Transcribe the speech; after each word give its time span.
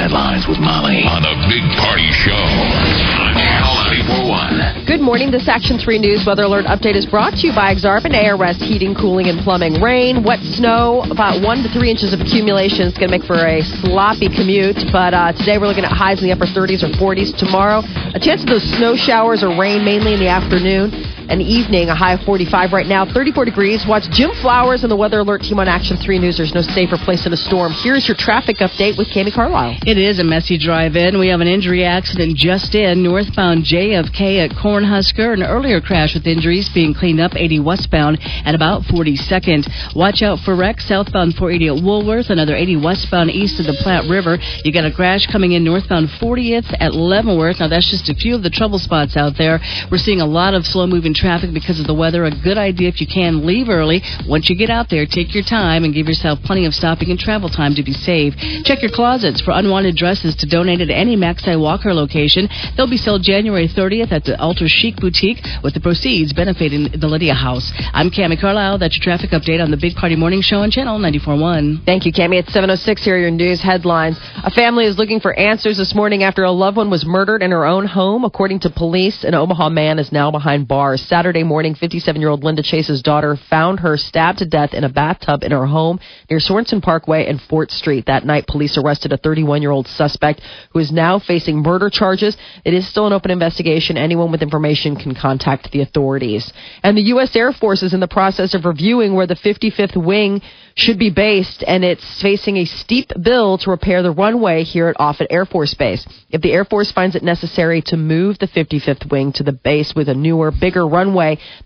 Headlines 0.00 0.48
with 0.48 0.56
Molly 0.56 1.04
on 1.04 1.20
the 1.20 1.36
Big 1.44 1.60
Party 1.76 2.08
Show 2.24 2.32
on 2.32 3.36
Channel 3.36 4.00
941. 4.08 4.88
Good 4.88 5.04
morning. 5.04 5.28
This 5.28 5.44
Action 5.44 5.76
3 5.76 6.00
News 6.00 6.24
Weather 6.24 6.48
Alert 6.48 6.64
update 6.64 6.96
is 6.96 7.04
brought 7.04 7.36
to 7.36 7.44
you 7.44 7.52
by 7.52 7.68
Exarban 7.68 8.16
ARS 8.16 8.56
Heating, 8.64 8.96
Cooling, 8.96 9.28
and 9.28 9.44
Plumbing. 9.44 9.76
Rain, 9.76 10.24
wet 10.24 10.40
snow, 10.56 11.04
about 11.12 11.44
1 11.44 11.44
to 11.64 11.68
3 11.68 11.90
inches 11.90 12.16
of 12.16 12.24
accumulation. 12.24 12.88
It's 12.88 12.96
going 12.96 13.12
to 13.12 13.18
make 13.20 13.28
for 13.28 13.44
a 13.44 13.60
sloppy 13.84 14.32
commute, 14.32 14.80
but 14.88 15.12
uh, 15.12 15.36
today 15.36 15.60
we're 15.60 15.68
looking 15.68 15.84
at 15.84 15.92
highs 15.92 16.24
in 16.24 16.24
the 16.24 16.32
upper 16.32 16.48
30s 16.48 16.80
or 16.80 16.88
40s. 16.96 17.36
Tomorrow, 17.36 17.84
a 18.16 18.20
chance 18.24 18.40
of 18.40 18.48
those 18.48 18.64
snow 18.80 18.96
showers 18.96 19.44
or 19.44 19.52
rain 19.52 19.84
mainly 19.84 20.16
in 20.16 20.20
the 20.24 20.32
afternoon 20.32 21.09
and 21.30 21.40
evening, 21.40 21.88
a 21.88 21.94
high 21.94 22.14
of 22.14 22.20
45 22.22 22.72
right 22.72 22.86
now, 22.86 23.06
34 23.06 23.44
degrees. 23.44 23.86
Watch 23.86 24.10
Jim 24.10 24.32
Flowers 24.42 24.82
and 24.82 24.90
the 24.90 24.96
Weather 24.96 25.20
Alert 25.20 25.42
team 25.42 25.60
on 25.60 25.68
Action 25.68 25.96
3 25.96 26.18
News. 26.18 26.36
There's 26.36 26.54
no 26.54 26.62
safer 26.62 26.98
place 26.98 27.24
in 27.24 27.32
a 27.32 27.36
storm. 27.36 27.72
Here's 27.72 28.08
your 28.08 28.16
traffic 28.16 28.58
update 28.58 28.98
with 28.98 29.08
Cami 29.08 29.32
Carlisle. 29.32 29.78
It 29.86 29.96
is 29.96 30.18
a 30.18 30.24
messy 30.24 30.58
drive 30.58 30.96
in. 30.96 31.18
We 31.18 31.28
have 31.28 31.40
an 31.40 31.46
injury 31.46 31.84
accident 31.84 32.36
just 32.36 32.74
in 32.74 33.04
northbound 33.04 33.64
JFK 33.64 34.44
at 34.44 34.50
Cornhusker. 34.50 35.32
An 35.32 35.44
earlier 35.44 35.80
crash 35.80 36.14
with 36.14 36.26
injuries 36.26 36.68
being 36.74 36.94
cleaned 36.94 37.20
up 37.20 37.36
80 37.36 37.60
westbound 37.60 38.18
at 38.44 38.56
about 38.56 38.82
42nd. 38.82 39.94
Watch 39.94 40.22
out 40.22 40.40
for 40.40 40.56
wreck 40.56 40.80
southbound 40.80 41.36
480 41.36 41.78
at 41.78 41.84
Woolworth. 41.84 42.30
Another 42.30 42.56
80 42.56 42.76
westbound 42.78 43.30
east 43.30 43.60
of 43.60 43.66
the 43.66 43.78
Platte 43.82 44.10
River. 44.10 44.38
You 44.64 44.72
got 44.72 44.84
a 44.84 44.92
crash 44.92 45.26
coming 45.26 45.52
in 45.52 45.62
northbound 45.62 46.08
40th 46.20 46.74
at 46.80 46.92
Leavenworth. 46.92 47.60
Now 47.60 47.68
that's 47.68 47.88
just 47.88 48.08
a 48.08 48.14
few 48.14 48.34
of 48.34 48.42
the 48.42 48.50
trouble 48.50 48.80
spots 48.80 49.16
out 49.16 49.38
there. 49.38 49.60
We're 49.90 49.98
seeing 49.98 50.20
a 50.20 50.26
lot 50.26 50.54
of 50.54 50.66
slow 50.66 50.86
moving 50.86 51.14
traffic 51.20 51.52
because 51.52 51.78
of 51.78 51.86
the 51.86 51.94
weather. 51.94 52.24
A 52.24 52.30
good 52.30 52.56
idea 52.56 52.88
if 52.88 53.00
you 53.00 53.06
can 53.06 53.46
leave 53.46 53.68
early. 53.68 54.02
Once 54.26 54.48
you 54.48 54.56
get 54.56 54.70
out 54.70 54.88
there, 54.88 55.04
take 55.04 55.34
your 55.34 55.44
time 55.44 55.84
and 55.84 55.92
give 55.92 56.08
yourself 56.08 56.40
plenty 56.42 56.64
of 56.64 56.74
stopping 56.74 57.10
and 57.10 57.20
travel 57.20 57.48
time 57.48 57.74
to 57.74 57.82
be 57.82 57.92
safe. 57.92 58.34
Check 58.64 58.80
your 58.80 58.90
closets 58.90 59.40
for 59.42 59.52
unwanted 59.52 59.96
dresses 59.96 60.34
to 60.36 60.46
donate 60.46 60.80
at 60.80 60.88
any 60.88 61.16
Maxi 61.16 61.58
Walker 61.60 61.92
location. 61.92 62.48
They'll 62.76 62.88
be 62.88 62.96
sold 62.96 63.22
January 63.22 63.68
30th 63.68 64.12
at 64.12 64.24
the 64.24 64.40
Ultra 64.40 64.68
Chic 64.68 64.96
Boutique 64.96 65.44
with 65.62 65.74
the 65.74 65.80
proceeds 65.80 66.32
benefiting 66.32 66.88
the 66.98 67.06
Lydia 67.06 67.34
House. 67.34 67.70
I'm 67.92 68.10
Cami 68.10 68.40
Carlisle. 68.40 68.78
That's 68.78 68.96
your 68.96 69.04
traffic 69.04 69.30
update 69.30 69.62
on 69.62 69.70
the 69.70 69.76
Big 69.76 69.94
Party 69.96 70.16
Morning 70.16 70.40
Show 70.40 70.60
on 70.60 70.70
Channel 70.70 70.98
94.1. 70.98 71.84
Thank 71.84 72.06
you, 72.06 72.12
Cami. 72.12 72.38
It's 72.38 72.50
7.06. 72.50 73.00
Here 73.00 73.18
your 73.18 73.30
news 73.30 73.60
headlines. 73.60 74.16
A 74.42 74.50
family 74.50 74.86
is 74.86 74.96
looking 74.96 75.20
for 75.20 75.38
answers 75.38 75.76
this 75.76 75.94
morning 75.94 76.22
after 76.22 76.44
a 76.44 76.50
loved 76.50 76.78
one 76.78 76.88
was 76.88 77.04
murdered 77.04 77.42
in 77.42 77.50
her 77.50 77.66
own 77.66 77.86
home. 77.86 78.24
According 78.24 78.60
to 78.60 78.70
police, 78.70 79.24
an 79.24 79.34
Omaha 79.34 79.68
man 79.68 79.98
is 79.98 80.12
now 80.12 80.30
behind 80.30 80.66
bars. 80.66 81.02
Saturday 81.10 81.42
morning, 81.42 81.74
57 81.74 82.20
year 82.20 82.30
old 82.30 82.44
Linda 82.44 82.62
Chase's 82.62 83.02
daughter 83.02 83.36
found 83.50 83.80
her 83.80 83.96
stabbed 83.96 84.38
to 84.38 84.46
death 84.46 84.72
in 84.72 84.84
a 84.84 84.88
bathtub 84.88 85.42
in 85.42 85.50
her 85.50 85.66
home 85.66 85.98
near 86.30 86.38
Sorensen 86.38 86.80
Parkway 86.80 87.26
and 87.26 87.42
Fort 87.42 87.72
Street. 87.72 88.06
That 88.06 88.24
night, 88.24 88.46
police 88.46 88.78
arrested 88.78 89.12
a 89.12 89.16
31 89.16 89.60
year 89.60 89.72
old 89.72 89.88
suspect 89.88 90.40
who 90.72 90.78
is 90.78 90.92
now 90.92 91.18
facing 91.18 91.64
murder 91.64 91.90
charges. 91.90 92.36
It 92.64 92.74
is 92.74 92.88
still 92.88 93.08
an 93.08 93.12
open 93.12 93.32
investigation. 93.32 93.96
Anyone 93.96 94.30
with 94.30 94.40
information 94.40 94.94
can 94.94 95.16
contact 95.16 95.72
the 95.72 95.80
authorities. 95.80 96.52
And 96.84 96.96
the 96.96 97.08
U.S. 97.14 97.34
Air 97.34 97.50
Force 97.50 97.82
is 97.82 97.92
in 97.92 97.98
the 97.98 98.06
process 98.06 98.54
of 98.54 98.64
reviewing 98.64 99.12
where 99.12 99.26
the 99.26 99.34
55th 99.34 99.96
wing 99.96 100.40
should 100.76 100.98
be 100.98 101.10
based, 101.10 101.64
and 101.66 101.84
it's 101.84 102.22
facing 102.22 102.56
a 102.56 102.64
steep 102.64 103.10
bill 103.20 103.58
to 103.58 103.70
repair 103.70 104.02
the 104.02 104.12
runway 104.12 104.62
here 104.62 104.88
at 104.88 104.96
Offutt 104.98 105.26
Air 105.30 105.44
Force 105.44 105.74
Base. 105.74 106.06
If 106.30 106.40
the 106.40 106.52
Air 106.52 106.64
Force 106.64 106.92
finds 106.92 107.16
it 107.16 107.22
necessary 107.22 107.82
to 107.86 107.96
move 107.96 108.38
the 108.38 108.46
55th 108.46 109.10
wing 109.10 109.32
to 109.32 109.42
the 109.42 109.52
base 109.52 109.92
with 109.94 110.08
a 110.08 110.14
newer, 110.14 110.52
bigger 110.52 110.86
runway, 110.86 110.99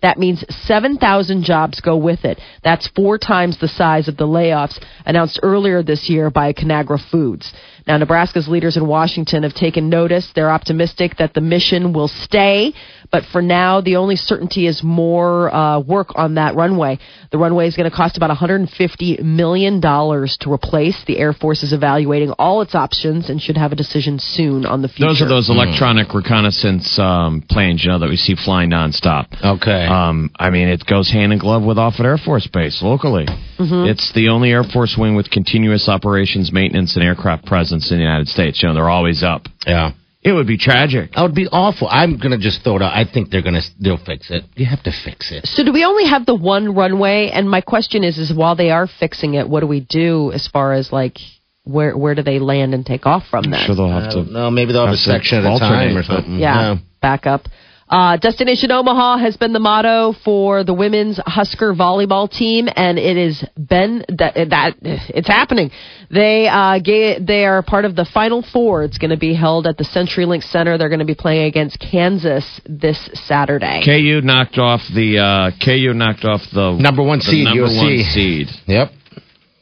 that 0.02 0.18
means 0.18 0.44
7,000 0.66 1.42
jobs 1.42 1.80
go 1.80 1.96
with 1.96 2.24
it. 2.24 2.38
That's 2.62 2.88
four 2.94 3.18
times 3.18 3.58
the 3.58 3.68
size 3.68 4.08
of 4.08 4.16
the 4.16 4.26
layoffs 4.26 4.82
announced 5.04 5.40
earlier 5.42 5.82
this 5.82 6.08
year 6.08 6.30
by 6.30 6.52
Conagra 6.52 6.98
Foods. 7.10 7.52
Now, 7.86 7.98
Nebraska's 7.98 8.48
leaders 8.48 8.78
in 8.78 8.86
Washington 8.86 9.42
have 9.42 9.52
taken 9.52 9.90
notice. 9.90 10.30
They're 10.34 10.50
optimistic 10.50 11.16
that 11.18 11.34
the 11.34 11.42
mission 11.42 11.92
will 11.92 12.08
stay, 12.08 12.72
but 13.10 13.24
for 13.30 13.42
now, 13.42 13.82
the 13.82 13.96
only 13.96 14.16
certainty 14.16 14.66
is 14.66 14.82
more 14.82 15.54
uh, 15.54 15.80
work 15.80 16.08
on 16.14 16.36
that 16.36 16.56
runway. 16.56 16.98
The 17.30 17.36
runway 17.36 17.68
is 17.68 17.76
going 17.76 17.90
to 17.90 17.94
cost 17.94 18.16
about 18.16 18.30
$150 18.30 19.22
million 19.22 19.80
to 19.82 20.52
replace. 20.52 21.04
The 21.06 21.18
Air 21.18 21.34
Force 21.34 21.62
is 21.62 21.74
evaluating 21.74 22.30
all 22.38 22.62
its 22.62 22.74
options 22.74 23.28
and 23.28 23.40
should 23.40 23.58
have 23.58 23.72
a 23.72 23.76
decision 23.76 24.18
soon 24.18 24.64
on 24.64 24.80
the 24.80 24.88
future. 24.88 25.08
Those 25.08 25.22
are 25.22 25.28
those 25.28 25.50
electronic 25.50 26.14
reconnaissance 26.14 26.98
um, 26.98 27.42
planes, 27.50 27.84
you 27.84 27.90
know, 27.90 27.98
that 27.98 28.08
we 28.08 28.16
see 28.16 28.34
flying 28.34 28.70
nonstop. 28.70 29.26
Okay. 29.44 29.86
Um, 29.86 30.30
I 30.36 30.48
mean, 30.48 30.68
it 30.68 30.84
goes 30.86 31.10
hand 31.10 31.34
in 31.34 31.38
glove 31.38 31.62
with 31.62 31.76
Offutt 31.76 32.06
Air 32.06 32.16
Force 32.16 32.46
Base 32.46 32.82
locally. 32.82 33.26
It's 33.88 34.12
the 34.14 34.28
only 34.28 34.50
Air 34.50 34.64
Force 34.64 34.96
wing 34.98 35.14
with 35.14 35.30
continuous 35.30 35.88
operations, 35.88 36.50
maintenance, 36.50 36.96
and 36.96 37.04
aircraft 37.04 37.46
presence 37.46 37.73
in 37.90 37.98
the 37.98 38.02
United 38.04 38.28
States. 38.28 38.62
You 38.62 38.68
know, 38.68 38.74
they're 38.74 38.88
always 38.90 39.22
up. 39.22 39.46
yeah. 39.66 39.92
It 40.22 40.32
would 40.32 40.46
be 40.46 40.56
tragic. 40.56 41.12
That 41.12 41.20
would 41.20 41.34
be 41.34 41.48
awful. 41.52 41.86
I'm 41.90 42.16
gonna 42.18 42.38
just 42.38 42.64
throw 42.64 42.76
it 42.76 42.82
out. 42.82 42.96
I 42.96 43.04
think 43.04 43.28
they're 43.28 43.42
gonna 43.42 43.60
they'll 43.78 43.98
fix 44.02 44.30
it. 44.30 44.44
You 44.54 44.64
have 44.64 44.82
to 44.84 44.90
fix 45.04 45.30
it. 45.30 45.44
So 45.46 45.62
do 45.62 45.70
we 45.70 45.84
only 45.84 46.06
have 46.06 46.24
the 46.24 46.34
one 46.34 46.74
runway? 46.74 47.28
And 47.30 47.50
my 47.50 47.60
question 47.60 48.02
is, 48.02 48.16
is 48.16 48.32
while 48.34 48.56
they 48.56 48.70
are 48.70 48.86
fixing 48.86 49.34
it, 49.34 49.46
what 49.46 49.60
do 49.60 49.66
we 49.66 49.80
do 49.80 50.32
as 50.32 50.48
far 50.48 50.72
as 50.72 50.90
like 50.90 51.18
where 51.64 51.94
where 51.94 52.14
do 52.14 52.22
they 52.22 52.38
land 52.38 52.72
and 52.72 52.86
take 52.86 53.04
off 53.04 53.24
from 53.30 53.50
then? 53.50 53.66
Sure, 53.66 53.74
they'll 53.74 53.90
have 53.90 54.12
don't 54.12 54.26
to. 54.28 54.32
No, 54.32 54.50
Maybe 54.50 54.72
they'll 54.72 54.86
have, 54.86 54.96
have 54.96 54.98
a 54.98 55.12
section 55.12 55.44
at 55.44 55.56
a 55.56 55.58
time 55.58 55.94
or 55.94 56.00
but- 56.00 56.06
something. 56.06 56.38
Yeah, 56.38 56.76
back 57.02 57.26
up. 57.26 57.42
Uh, 57.88 58.16
Destination 58.16 58.70
Omaha 58.72 59.18
has 59.18 59.36
been 59.36 59.52
the 59.52 59.60
motto 59.60 60.14
for 60.24 60.64
the 60.64 60.72
women's 60.72 61.20
Husker 61.26 61.74
volleyball 61.74 62.30
team, 62.30 62.66
and 62.74 62.98
it 62.98 63.16
has 63.16 63.44
been 63.58 64.04
that, 64.08 64.34
that 64.34 64.76
it's 64.82 65.28
happening. 65.28 65.70
They 66.10 66.48
uh, 66.48 66.78
ga- 66.78 67.18
they 67.20 67.44
are 67.44 67.62
part 67.62 67.84
of 67.84 67.94
the 67.94 68.06
Final 68.06 68.42
Four. 68.52 68.84
It's 68.84 68.96
going 68.96 69.10
to 69.10 69.18
be 69.18 69.34
held 69.34 69.66
at 69.66 69.76
the 69.76 69.84
CenturyLink 69.84 70.44
Center. 70.44 70.78
They're 70.78 70.88
going 70.88 71.00
to 71.00 71.04
be 71.04 71.14
playing 71.14 71.44
against 71.44 71.78
Kansas 71.78 72.44
this 72.64 73.10
Saturday. 73.26 73.82
KU 73.84 74.20
knocked 74.24 74.56
off 74.58 74.80
the 74.94 75.18
uh, 75.18 75.50
KU 75.64 75.92
knocked 75.92 76.24
off 76.24 76.40
the 76.54 76.72
Number 76.80 77.02
one 77.02 77.18
the 77.18 77.24
seed, 77.24 77.44
number 77.44 77.64
USC. 77.64 77.76
one 77.76 78.04
seed. 78.14 78.46
Yep. 78.66 78.88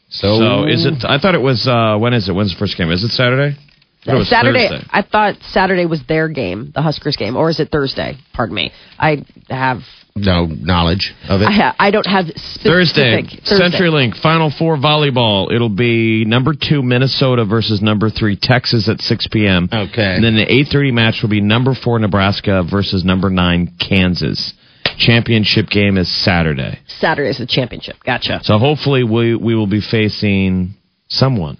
So, 0.09 0.37
So 0.39 0.67
is 0.67 0.85
it? 0.85 1.03
I 1.03 1.17
thought 1.19 1.35
it 1.35 1.41
was. 1.41 1.67
Uh, 1.67 1.97
when 1.99 2.13
is 2.13 2.29
it? 2.29 2.33
When's 2.33 2.53
the 2.53 2.59
first 2.59 2.77
game? 2.77 2.89
Is 2.91 3.03
it 3.03 3.09
Saturday? 3.09 3.57
I 4.05 4.11
thought 4.11 4.25
Saturday. 4.27 4.67
Thursday. 4.69 4.87
I 4.91 5.01
thought 5.01 5.35
Saturday 5.51 5.85
was 5.85 6.01
their 6.07 6.27
game, 6.29 6.71
the 6.73 6.81
Huskers 6.81 7.15
game, 7.15 7.35
or 7.35 7.49
is 7.49 7.59
it 7.59 7.69
Thursday? 7.71 8.17
Pardon 8.33 8.55
me. 8.55 8.71
I 8.99 9.25
have. 9.49 9.79
no 10.15 10.45
knowledge 10.45 11.13
of 11.29 11.41
it? 11.41 11.45
I, 11.45 11.51
ha- 11.51 11.75
I 11.79 11.89
don't 11.91 12.05
have 12.05 12.25
specific. 12.27 12.63
Thursday, 12.63 13.21
Thursday. 13.47 13.77
CenturyLink 13.77 14.21
Final 14.21 14.51
Four 14.57 14.77
volleyball. 14.77 15.53
It'll 15.53 15.69
be 15.69 16.25
number 16.25 16.53
two 16.53 16.81
Minnesota 16.83 17.45
versus 17.45 17.81
number 17.81 18.09
three 18.09 18.37
Texas 18.39 18.87
at 18.89 18.99
6 18.99 19.27
p.m. 19.31 19.69
Okay. 19.71 20.15
And 20.15 20.23
then 20.23 20.35
the 20.35 20.45
8:30 20.45 20.93
match 20.93 21.19
will 21.21 21.29
be 21.29 21.41
number 21.41 21.73
four 21.73 21.97
Nebraska 21.99 22.63
versus 22.69 23.03
number 23.03 23.29
nine 23.29 23.75
Kansas. 23.79 24.53
Championship 24.97 25.69
game 25.69 25.97
is 25.97 26.07
Saturday. 26.23 26.77
Saturday 26.99 27.29
is 27.29 27.37
the 27.39 27.47
championship. 27.47 27.95
Gotcha. 28.05 28.41
So 28.43 28.59
hopefully 28.59 29.03
we 29.03 29.33
we 29.35 29.55
will 29.55 29.65
be 29.65 29.81
facing 29.81 30.75
someone. 31.07 31.57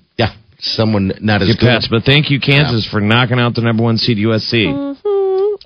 Yeah, 0.63 0.75
someone 0.75 1.11
not 1.21 1.41
as 1.41 1.49
Get 1.49 1.59
good. 1.59 1.67
past. 1.67 1.87
But 1.89 2.03
thank 2.03 2.29
you 2.29 2.39
Kansas 2.39 2.87
for 2.89 3.01
knocking 3.01 3.39
out 3.39 3.55
the 3.55 3.61
number 3.61 3.83
one 3.83 3.97
seed 3.97 4.17
USC. 4.17 4.97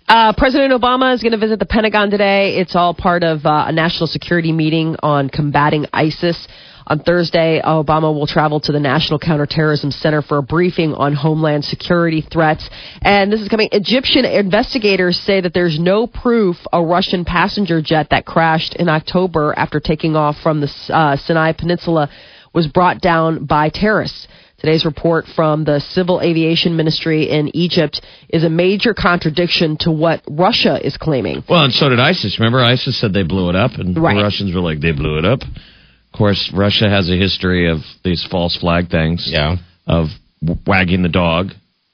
Uh, 0.08 0.34
President 0.38 0.72
Obama 0.72 1.14
is 1.14 1.22
going 1.22 1.34
to 1.34 1.38
visit 1.38 1.60
the 1.60 1.66
Pentagon 1.66 2.10
today. 2.10 2.56
It's 2.58 2.76
all 2.76 2.94
part 2.94 3.24
of 3.24 3.46
uh, 3.46 3.66
a 3.68 3.72
national 3.74 4.08
security 4.08 4.54
meeting 4.54 4.96
on 5.04 5.30
combating 5.30 5.86
ISIS. 5.92 6.48
On 6.90 7.00
Thursday, 7.00 7.62
Obama 7.62 8.14
will 8.14 8.28
travel 8.28 8.62
to 8.62 8.72
the 8.72 8.80
National 8.80 9.20
Counterterrorism 9.20 9.92
Center 9.92 10.22
for 10.22 10.38
a 10.38 10.42
briefing 10.42 10.94
on 10.94 11.14
homeland 11.14 11.66
security 11.66 12.22
threats. 12.22 12.70
And 13.02 13.30
this 13.30 13.42
is 13.42 13.50
coming. 13.50 13.68
Egyptian 13.74 14.24
investigators 14.24 15.20
say 15.20 15.42
that 15.42 15.54
there's 15.54 15.78
no 15.78 16.08
proof 16.08 16.56
a 16.72 16.82
Russian 16.82 17.26
passenger 17.26 17.82
jet 17.82 18.08
that 18.12 18.26
crashed 18.26 18.78
in 18.78 18.88
October 18.88 19.54
after 19.58 19.82
taking 19.82 20.16
off 20.16 20.38
from 20.42 20.62
the 20.62 20.72
uh, 20.88 21.18
Sinai 21.18 21.52
Peninsula 21.52 22.10
was 22.54 22.68
brought 22.68 23.02
down 23.02 23.46
by 23.46 23.68
terrorists. 23.68 24.26
Today's 24.60 24.86
report 24.86 25.26
from 25.36 25.66
the 25.66 25.80
Civil 25.80 26.20
Aviation 26.20 26.76
Ministry 26.76 27.30
in 27.30 27.56
Egypt 27.56 28.02
is 28.30 28.44
a 28.44 28.50
major 28.50 28.96
contradiction 28.96 29.78
to 29.82 29.92
what 29.92 30.24
Russia 30.28 30.84
is 30.84 30.98
claiming. 30.98 31.44
Well, 31.48 31.64
and 31.66 31.74
so 31.74 31.90
did 31.90 32.00
ISIS. 32.00 32.40
Remember, 32.40 32.60
ISIS 32.60 33.00
said 33.00 33.14
they 33.14 33.22
blew 33.22 33.50
it 33.50 33.56
up, 33.56 33.74
and 33.76 33.96
Right. 33.96 34.16
the 34.18 34.24
Russians 34.24 34.56
were 34.56 34.62
like, 34.62 34.80
they 34.80 34.94
blew 34.94 35.20
it 35.20 35.26
up. 35.26 35.44
Of 35.44 36.18
course, 36.18 36.52
Russia 36.52 36.90
has 36.90 37.08
a 37.08 37.16
history 37.16 37.70
of 37.70 37.82
these 38.04 38.24
false 38.24 38.56
flag 38.56 38.90
things. 38.90 39.30
Yeah. 39.32 39.58
Of 39.86 40.08
wagging 40.66 41.04
the 41.04 41.10
dog. 41.10 41.52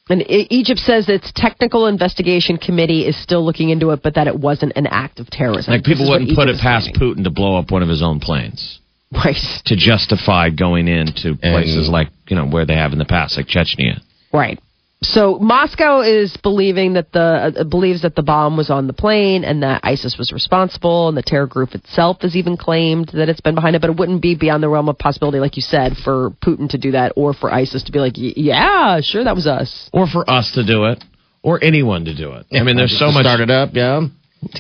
And 0.09 0.21
E- 0.21 0.47
Egypt 0.49 0.79
says 0.79 1.09
its 1.09 1.31
technical 1.35 1.87
investigation 1.87 2.55
committee 2.57 3.05
is 3.05 3.17
still 3.21 3.43
looking 3.45 3.69
into 3.71 3.91
it, 3.91 4.01
but 4.01 4.15
that 4.15 4.27
it 4.27 4.39
wasn't 4.39 4.71
an 4.77 4.87
act 4.87 5.19
of 5.19 5.29
terrorism. 5.29 5.73
Like 5.73 5.83
people 5.83 6.09
wouldn't 6.09 6.29
put 6.35 6.43
Egypt 6.47 6.49
it 6.49 6.55
is 6.55 6.61
past 6.61 6.93
claiming. 6.93 7.15
Putin 7.17 7.23
to 7.25 7.29
blow 7.29 7.57
up 7.57 7.71
one 7.71 7.83
of 7.83 7.89
his 7.89 8.01
own 8.01 8.19
planes 8.21 8.79
Right, 9.13 9.35
to 9.65 9.75
justify 9.75 10.49
going 10.49 10.87
into 10.87 11.35
places 11.35 11.85
And- 11.85 11.93
like 11.93 12.09
you 12.27 12.35
know 12.35 12.47
where 12.47 12.65
they 12.65 12.75
have 12.75 12.93
in 12.93 12.99
the 12.99 13.05
past, 13.05 13.37
like 13.37 13.47
Chechnya. 13.47 14.01
right. 14.33 14.59
So 15.05 15.37
Moscow 15.37 15.99
is 15.99 16.33
believing 16.43 16.93
that 16.93 17.11
the 17.11 17.53
uh, 17.59 17.63
believes 17.65 18.03
that 18.03 18.15
the 18.15 18.23
bomb 18.23 18.55
was 18.55 18.69
on 18.69 18.87
the 18.87 18.93
plane 18.93 19.43
and 19.43 19.61
that 19.61 19.81
ISIS 19.83 20.17
was 20.17 20.31
responsible, 20.31 21.09
and 21.09 21.17
the 21.17 21.21
terror 21.21 21.45
group 21.45 21.75
itself 21.75 22.21
has 22.21 22.37
even 22.37 22.55
claimed 22.55 23.09
that 23.13 23.27
it's 23.27 23.41
been 23.41 23.53
behind 23.53 23.75
it. 23.75 23.81
But 23.81 23.89
it 23.89 23.97
wouldn't 23.97 24.21
be 24.21 24.35
beyond 24.35 24.63
the 24.63 24.69
realm 24.69 24.87
of 24.87 24.97
possibility, 24.97 25.39
like 25.39 25.57
you 25.57 25.61
said, 25.61 25.97
for 26.05 26.29
Putin 26.41 26.69
to 26.69 26.77
do 26.77 26.91
that 26.91 27.11
or 27.17 27.33
for 27.33 27.53
ISIS 27.53 27.83
to 27.83 27.91
be 27.91 27.99
like, 27.99 28.13
"Yeah, 28.15 29.01
sure, 29.01 29.25
that 29.25 29.35
was 29.35 29.45
us." 29.45 29.89
or 29.91 30.07
for 30.07 30.23
us 30.29 30.53
to 30.53 30.63
do 30.63 30.85
it, 30.85 31.03
or 31.41 31.61
anyone 31.61 32.05
to 32.05 32.15
do 32.15 32.31
it. 32.31 32.45
I 32.53 32.63
mean, 32.63 32.77
there's 32.77 32.97
so 32.97 33.11
much 33.11 33.25
Start 33.25 33.41
it 33.41 33.51
up, 33.51 33.71
yeah. 33.73 34.07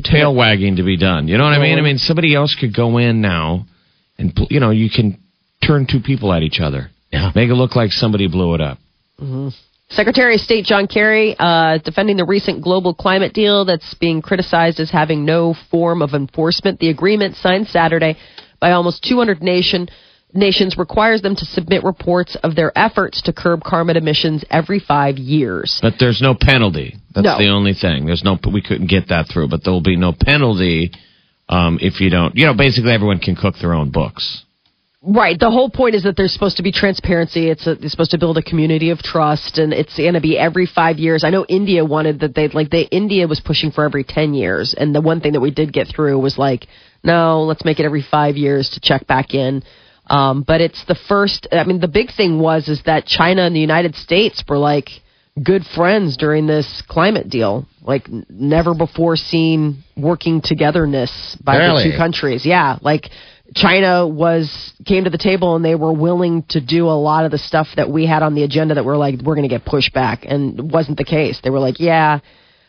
tail 0.03 0.35
wagging 0.35 0.75
to 0.75 0.83
be 0.83 0.97
done. 0.97 1.29
You 1.29 1.37
know 1.37 1.45
what 1.45 1.53
I 1.53 1.59
mean? 1.59 1.77
I 1.79 1.81
mean, 1.81 1.97
somebody 1.97 2.35
else 2.35 2.53
could 2.53 2.75
go 2.75 2.97
in 2.97 3.21
now, 3.21 3.65
and 4.23 4.47
you 4.49 4.59
know, 4.59 4.71
you 4.71 4.89
can 4.89 5.17
turn 5.65 5.85
two 5.89 5.99
people 5.99 6.33
at 6.33 6.41
each 6.43 6.59
other. 6.59 6.89
Yeah. 7.11 7.31
Make 7.35 7.49
it 7.49 7.53
look 7.55 7.75
like 7.75 7.91
somebody 7.91 8.27
blew 8.27 8.55
it 8.55 8.61
up. 8.61 8.79
Secretary 9.89 10.35
of 10.35 10.41
State 10.41 10.65
John 10.65 10.87
Kerry 10.87 11.35
uh, 11.37 11.77
defending 11.77 12.17
the 12.17 12.25
recent 12.25 12.63
global 12.63 12.93
climate 12.95 13.33
deal 13.33 13.63
that's 13.65 13.93
being 13.95 14.21
criticized 14.21 14.79
as 14.79 14.89
having 14.89 15.23
no 15.23 15.53
form 15.69 16.01
of 16.01 16.13
enforcement. 16.13 16.79
The 16.79 16.89
agreement 16.89 17.35
signed 17.35 17.67
Saturday 17.67 18.17
by 18.59 18.71
almost 18.71 19.03
200 19.03 19.43
nation 19.43 19.87
nations 20.33 20.77
requires 20.79 21.21
them 21.21 21.35
to 21.35 21.45
submit 21.45 21.83
reports 21.83 22.35
of 22.41 22.55
their 22.55 22.75
efforts 22.75 23.21
to 23.21 23.31
curb 23.33 23.63
carbon 23.63 23.95
emissions 23.95 24.43
every 24.49 24.79
five 24.79 25.17
years. 25.19 25.77
But 25.79 25.93
there's 25.99 26.21
no 26.23 26.33
penalty. 26.33 26.95
That's 27.13 27.23
No. 27.25 27.37
the 27.37 27.49
only 27.49 27.73
thing. 27.75 28.07
There's 28.07 28.23
no. 28.23 28.39
We 28.51 28.63
couldn't 28.63 28.87
get 28.87 29.09
that 29.09 29.27
through, 29.27 29.49
but 29.49 29.63
there 29.63 29.71
will 29.71 29.81
be 29.81 29.95
no 29.95 30.11
penalty 30.11 30.91
um, 31.49 31.77
if 31.81 32.01
you 32.01 32.09
don't. 32.09 32.35
You 32.35 32.45
know, 32.45 32.53
basically 32.53 32.91
everyone 32.91 33.19
can 33.19 33.35
cook 33.35 33.55
their 33.61 33.73
own 33.73 33.91
books. 33.91 34.43
Right. 35.05 35.37
The 35.37 35.51
whole 35.51 35.69
point 35.69 35.95
is 35.95 36.03
that 36.03 36.15
there's 36.15 36.31
supposed 36.31 36.57
to 36.57 36.63
be 36.63 36.71
transparency. 36.71 37.49
It's, 37.49 37.67
a, 37.67 37.71
it's 37.71 37.91
supposed 37.91 38.11
to 38.11 38.17
build 38.17 38.37
a 38.37 38.41
community 38.41 38.89
of 38.89 38.99
trust, 38.99 39.57
and 39.57 39.73
it's 39.73 39.97
going 39.97 40.13
to 40.13 40.21
be 40.21 40.37
every 40.37 40.65
five 40.65 40.97
years. 40.97 41.25
I 41.25 41.29
know 41.29 41.45
India 41.49 41.83
wanted 41.83 42.21
that 42.21 42.33
they 42.33 42.47
like 42.47 42.69
the 42.69 42.87
India 42.89 43.27
was 43.27 43.41
pushing 43.41 43.71
for 43.71 43.83
every 43.83 44.05
ten 44.05 44.33
years, 44.33 44.73
and 44.73 44.95
the 44.95 45.01
one 45.01 45.19
thing 45.19 45.33
that 45.33 45.41
we 45.41 45.51
did 45.51 45.73
get 45.73 45.87
through 45.93 46.19
was 46.19 46.37
like, 46.37 46.67
no, 47.03 47.43
let's 47.43 47.65
make 47.65 47.81
it 47.81 47.85
every 47.85 48.01
five 48.01 48.37
years 48.37 48.69
to 48.69 48.79
check 48.79 49.05
back 49.05 49.33
in. 49.33 49.63
Um, 50.07 50.41
but 50.41 50.61
it's 50.61 50.85
the 50.85 50.95
first. 50.95 51.47
I 51.51 51.65
mean, 51.65 51.81
the 51.81 51.89
big 51.89 52.13
thing 52.15 52.39
was 52.39 52.69
is 52.69 52.81
that 52.85 53.05
China 53.05 53.43
and 53.43 53.53
the 53.53 53.59
United 53.59 53.95
States 53.95 54.41
were 54.47 54.57
like 54.57 54.87
good 55.41 55.63
friends 55.75 56.17
during 56.17 56.45
this 56.45 56.83
climate 56.87 57.29
deal, 57.29 57.65
like 57.81 58.07
never 58.29 58.73
before 58.75 59.15
seen 59.15 59.83
working 59.97 60.41
togetherness 60.43 61.37
by 61.43 61.57
Really? 61.57 61.83
the 61.85 61.91
two 61.91 61.97
countries. 61.97 62.45
Yeah, 62.45 62.77
like 62.81 63.09
China 63.55 64.07
was 64.07 64.73
came 64.85 65.03
to 65.05 65.09
the 65.09 65.17
table 65.17 65.55
and 65.55 65.65
they 65.65 65.75
were 65.75 65.93
willing 65.93 66.43
to 66.49 66.61
do 66.61 66.87
a 66.87 66.97
lot 66.97 67.25
of 67.25 67.31
the 67.31 67.37
stuff 67.37 67.67
that 67.75 67.89
we 67.89 68.05
had 68.05 68.23
on 68.23 68.35
the 68.35 68.43
agenda 68.43 68.75
that 68.75 68.85
we're 68.85 68.97
like 68.97 69.21
we're 69.23 69.35
going 69.35 69.47
to 69.47 69.53
get 69.53 69.65
pushed 69.65 69.93
back, 69.93 70.25
and 70.27 70.59
it 70.59 70.65
wasn't 70.65 70.97
the 70.97 71.03
case. 71.05 71.39
They 71.43 71.49
were 71.49 71.59
like, 71.59 71.79
yeah, 71.79 72.19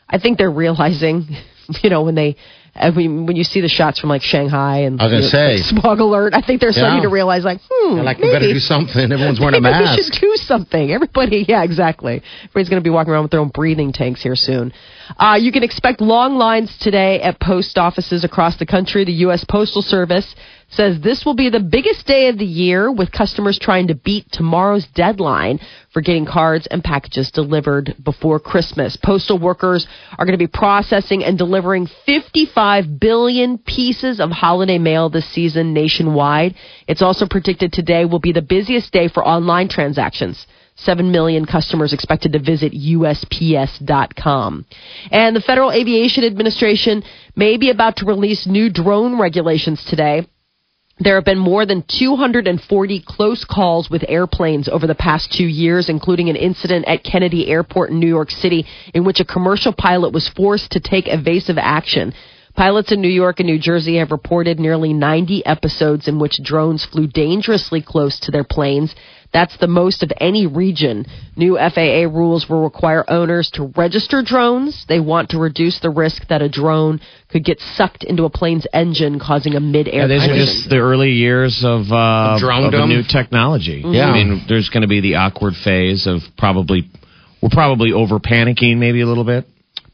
I 0.08 0.18
think 0.18 0.38
they're 0.38 0.50
realizing, 0.50 1.26
you 1.82 1.90
know, 1.90 2.02
when 2.02 2.14
they. 2.14 2.36
I 2.76 2.90
mean, 2.90 3.26
when 3.26 3.36
you 3.36 3.44
see 3.44 3.60
the 3.60 3.68
shots 3.68 4.00
from 4.00 4.10
like 4.10 4.22
Shanghai 4.22 4.78
and 4.78 5.00
I 5.00 5.04
was 5.04 5.12
gonna 5.12 5.24
you 5.24 5.26
know, 5.26 5.28
say. 5.30 5.56
like, 5.58 5.64
smog 5.82 6.00
alert, 6.00 6.34
I 6.34 6.40
think 6.40 6.60
they're 6.60 6.72
starting 6.72 6.96
Yeah. 6.98 7.02
to 7.04 7.08
realize 7.08 7.44
like, 7.44 7.60
hmm, 7.70 7.94
They're 7.94 8.04
like, 8.04 8.18
we 8.18 8.28
better 8.28 8.40
maybe- 8.40 8.54
do 8.54 8.58
something. 8.58 9.12
Everyone's 9.12 9.38
wearing 9.38 9.54
a 9.54 9.60
Maybe 9.62 9.84
mask. 9.84 9.96
We 9.98 10.02
should 10.04 10.20
do 10.20 10.32
something. 10.36 10.90
Everybody, 10.90 11.44
yeah, 11.48 11.62
exactly. 11.62 12.20
Everybody's 12.44 12.68
going 12.68 12.82
to 12.82 12.84
be 12.84 12.90
walking 12.90 13.12
around 13.12 13.22
with 13.22 13.30
their 13.30 13.40
own 13.40 13.50
breathing 13.50 13.92
tanks 13.92 14.22
here 14.22 14.34
soon. 14.34 14.72
Uh, 15.18 15.36
you 15.40 15.52
can 15.52 15.62
expect 15.62 16.00
long 16.00 16.34
lines 16.34 16.76
today 16.80 17.20
at 17.22 17.38
post 17.40 17.78
offices 17.78 18.24
across 18.24 18.56
the 18.58 18.66
country. 18.66 19.04
The 19.04 19.12
U.S. 19.28 19.44
Postal 19.48 19.82
Service 19.82 20.34
says 20.74 21.00
this 21.00 21.24
will 21.24 21.34
be 21.34 21.48
the 21.48 21.60
biggest 21.60 22.06
day 22.06 22.28
of 22.28 22.38
the 22.38 22.44
year 22.44 22.90
with 22.90 23.10
customers 23.12 23.58
trying 23.58 23.88
to 23.88 23.94
beat 23.94 24.30
tomorrow's 24.30 24.86
deadline 24.88 25.60
for 25.92 26.00
getting 26.00 26.26
cards 26.26 26.66
and 26.66 26.82
packages 26.82 27.30
delivered 27.30 27.94
before 28.02 28.38
Christmas. 28.38 28.96
Postal 28.96 29.38
workers 29.38 29.86
are 30.18 30.24
going 30.24 30.38
to 30.38 30.38
be 30.38 30.46
processing 30.46 31.24
and 31.24 31.38
delivering 31.38 31.86
55 32.06 33.00
billion 33.00 33.58
pieces 33.58 34.20
of 34.20 34.30
holiday 34.30 34.78
mail 34.78 35.08
this 35.08 35.28
season 35.30 35.72
nationwide. 35.72 36.54
It's 36.86 37.02
also 37.02 37.26
predicted 37.26 37.72
today 37.72 38.04
will 38.04 38.18
be 38.18 38.32
the 38.32 38.42
busiest 38.42 38.92
day 38.92 39.08
for 39.08 39.26
online 39.26 39.68
transactions. 39.68 40.46
7 40.76 41.12
million 41.12 41.46
customers 41.46 41.92
expected 41.92 42.32
to 42.32 42.40
visit 42.40 42.72
USPS.com. 42.72 44.66
And 45.10 45.36
the 45.36 45.40
Federal 45.40 45.70
Aviation 45.70 46.24
Administration 46.24 47.04
may 47.36 47.56
be 47.56 47.70
about 47.70 47.96
to 47.98 48.06
release 48.06 48.46
new 48.46 48.70
drone 48.70 49.20
regulations 49.20 49.84
today. 49.84 50.26
There 51.00 51.16
have 51.16 51.24
been 51.24 51.38
more 51.38 51.66
than 51.66 51.82
240 51.88 53.00
close 53.04 53.44
calls 53.44 53.90
with 53.90 54.04
airplanes 54.06 54.68
over 54.68 54.86
the 54.86 54.94
past 54.94 55.32
two 55.32 55.46
years, 55.46 55.88
including 55.88 56.30
an 56.30 56.36
incident 56.36 56.84
at 56.86 57.02
Kennedy 57.02 57.48
Airport 57.48 57.90
in 57.90 57.98
New 57.98 58.06
York 58.06 58.30
City 58.30 58.64
in 58.94 59.02
which 59.04 59.18
a 59.18 59.24
commercial 59.24 59.72
pilot 59.72 60.12
was 60.12 60.28
forced 60.28 60.70
to 60.70 60.80
take 60.80 61.08
evasive 61.08 61.58
action. 61.58 62.14
Pilots 62.54 62.92
in 62.92 63.00
New 63.00 63.08
York 63.08 63.40
and 63.40 63.48
New 63.48 63.58
Jersey 63.58 63.96
have 63.96 64.12
reported 64.12 64.60
nearly 64.60 64.92
90 64.92 65.44
episodes 65.44 66.06
in 66.06 66.20
which 66.20 66.40
drones 66.40 66.84
flew 66.84 67.08
dangerously 67.08 67.82
close 67.82 68.20
to 68.20 68.30
their 68.30 68.44
planes. 68.44 68.94
That's 69.34 69.56
the 69.58 69.66
most 69.66 70.04
of 70.04 70.12
any 70.20 70.46
region. 70.46 71.06
New 71.36 71.58
FAA 71.58 72.06
rules 72.08 72.48
will 72.48 72.62
require 72.62 73.04
owners 73.10 73.50
to 73.54 73.64
register 73.76 74.22
drones. 74.22 74.86
They 74.88 75.00
want 75.00 75.30
to 75.30 75.38
reduce 75.38 75.80
the 75.80 75.90
risk 75.90 76.28
that 76.28 76.40
a 76.40 76.48
drone 76.48 77.00
could 77.30 77.44
get 77.44 77.58
sucked 77.74 78.04
into 78.04 78.24
a 78.26 78.30
plane's 78.30 78.64
engine, 78.72 79.18
causing 79.18 79.56
a 79.56 79.60
mid-air 79.60 80.02
Yeah, 80.02 80.06
these 80.06 80.22
are 80.22 80.34
just 80.36 80.70
the 80.70 80.78
early 80.78 81.10
years 81.10 81.64
of, 81.64 81.90
uh, 81.90 81.96
Of 81.96 82.36
of 82.36 82.42
a 82.42 82.46
dronedom. 82.46 82.86
new 82.88 83.02
technology. 83.02 83.82
Yeah. 83.84 84.06
I 84.08 84.12
mean, 84.12 84.44
there's 84.48 84.68
going 84.68 84.82
to 84.82 84.88
be 84.88 85.00
the 85.00 85.16
awkward 85.16 85.54
phase 85.56 86.06
of 86.06 86.20
probably 86.38 86.88
we're 87.42 87.48
probably 87.50 87.92
over 87.92 88.20
panicking 88.20 88.78
maybe 88.78 89.00
a 89.00 89.06
little 89.06 89.24
bit. 89.24 89.46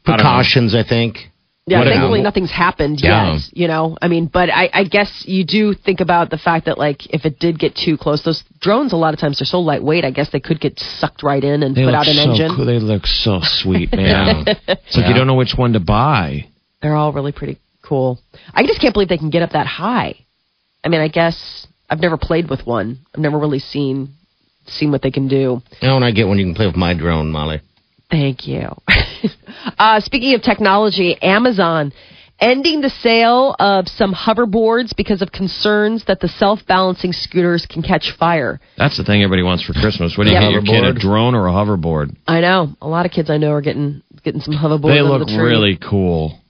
I. 0.05 0.13
Precautions, 0.13 0.75
I 0.75 0.83
think. 0.83 1.30
Yeah, 1.67 1.79
What 1.79 1.87
thankfully 1.89 2.19
about- 2.21 2.23
nothing's 2.29 2.51
happened 2.51 3.01
Yeah. 3.01 3.33
yet. 3.33 3.41
You 3.53 3.67
know, 3.67 3.95
I 4.01 4.07
mean, 4.07 4.25
but 4.25 4.49
I, 4.49 4.69
I 4.73 4.83
guess 4.83 5.23
you 5.27 5.43
do 5.45 5.73
think 5.75 6.01
about 6.01 6.31
the 6.31 6.37
fact 6.39 6.65
that 6.65 6.77
like 6.79 7.05
if 7.13 7.23
it 7.23 7.37
did 7.39 7.59
get 7.59 7.75
too 7.75 7.97
close, 7.97 8.23
those 8.23 8.43
drones 8.59 8.93
a 8.93 8.95
lot 8.97 9.13
of 9.13 9.19
times 9.19 9.37
they're 9.39 9.45
so 9.45 9.59
lightweight. 9.59 10.03
I 10.03 10.09
guess 10.11 10.29
they 10.31 10.39
could 10.39 10.59
get 10.59 10.79
sucked 10.79 11.21
right 11.21 11.43
in 11.43 11.61
and 11.61 11.75
They 11.75 11.83
put 11.85 11.93
out 11.93 12.07
an 12.07 12.15
so 12.15 12.31
engine. 12.31 12.55
cool. 12.55 12.65
They 12.65 12.79
look 12.79 13.05
so 13.05 13.41
sweet, 13.43 13.93
man. 13.95 14.43
It's 14.47 14.97
like 14.97 15.07
you 15.07 15.13
don't 15.13 15.27
know 15.27 15.35
which 15.35 15.53
one 15.55 15.73
to 15.73 15.79
buy. 15.79 16.47
They're 16.81 16.95
all 16.95 17.13
really 17.13 17.31
pretty 17.31 17.59
cool. 17.83 18.19
I 18.55 18.65
just 18.65 18.81
can't 18.81 18.93
believe 18.93 19.09
they 19.09 19.19
can 19.19 19.29
get 19.29 19.43
up 19.43 19.51
that 19.51 19.67
high. 19.67 20.15
I 20.83 20.89
mean, 20.89 20.99
I 21.01 21.09
guess 21.09 21.67
I've 21.91 21.99
never 21.99 22.17
played 22.17 22.49
with 22.49 22.65
one. 22.65 22.99
I've 23.13 23.21
never 23.21 23.37
really 23.37 23.59
seen 23.59 24.13
seen 24.65 24.89
what 24.91 25.03
they 25.03 25.11
can 25.11 25.27
do. 25.27 25.61
Now 25.81 25.93
when 25.93 26.03
I 26.03 26.09
get 26.11 26.27
one, 26.27 26.39
you 26.39 26.45
can 26.45 26.55
play 26.55 26.65
with 26.65 26.75
my 26.75 26.95
drone, 26.95 27.29
Molly. 27.31 27.61
Thank 28.09 28.47
you. 28.47 28.67
uh, 29.77 29.99
speaking 29.99 30.33
of 30.33 30.41
technology, 30.41 31.17
Amazon 31.21 31.93
ending 32.41 32.81
the 32.81 32.89
sale 32.89 33.55
of 33.59 33.87
some 33.87 34.13
hoverboards 34.13 34.95
because 34.97 35.21
of 35.21 35.31
concerns 35.31 36.03
that 36.05 36.19
the 36.19 36.27
self-balancing 36.27 37.13
scooters 37.13 37.67
can 37.69 37.83
catch 37.83 38.11
fire. 38.17 38.59
That's 38.77 38.97
the 38.97 39.03
thing 39.03 39.21
everybody 39.21 39.43
wants 39.43 39.63
for 39.63 39.73
Christmas. 39.73 40.17
What 40.17 40.25
do 40.25 40.31
you 40.31 40.37
Yeah. 40.37 40.49
get 40.49 40.51
your 40.51 40.61
kid? 40.63 40.83
A 40.83 40.93
drone 40.93 41.35
or 41.35 41.47
a 41.47 41.51
hoverboard? 41.51 42.15
I 42.27 42.41
know 42.41 42.75
a 42.81 42.87
lot 42.87 43.05
of 43.05 43.11
kids 43.11 43.29
I 43.29 43.37
know 43.37 43.51
are 43.51 43.61
getting 43.61 44.01
getting 44.23 44.41
some 44.41 44.55
hoverboards. 44.55 44.93
They 44.93 45.01
look 45.01 45.27
the 45.27 45.37
really 45.39 45.77
cool. 45.77 46.40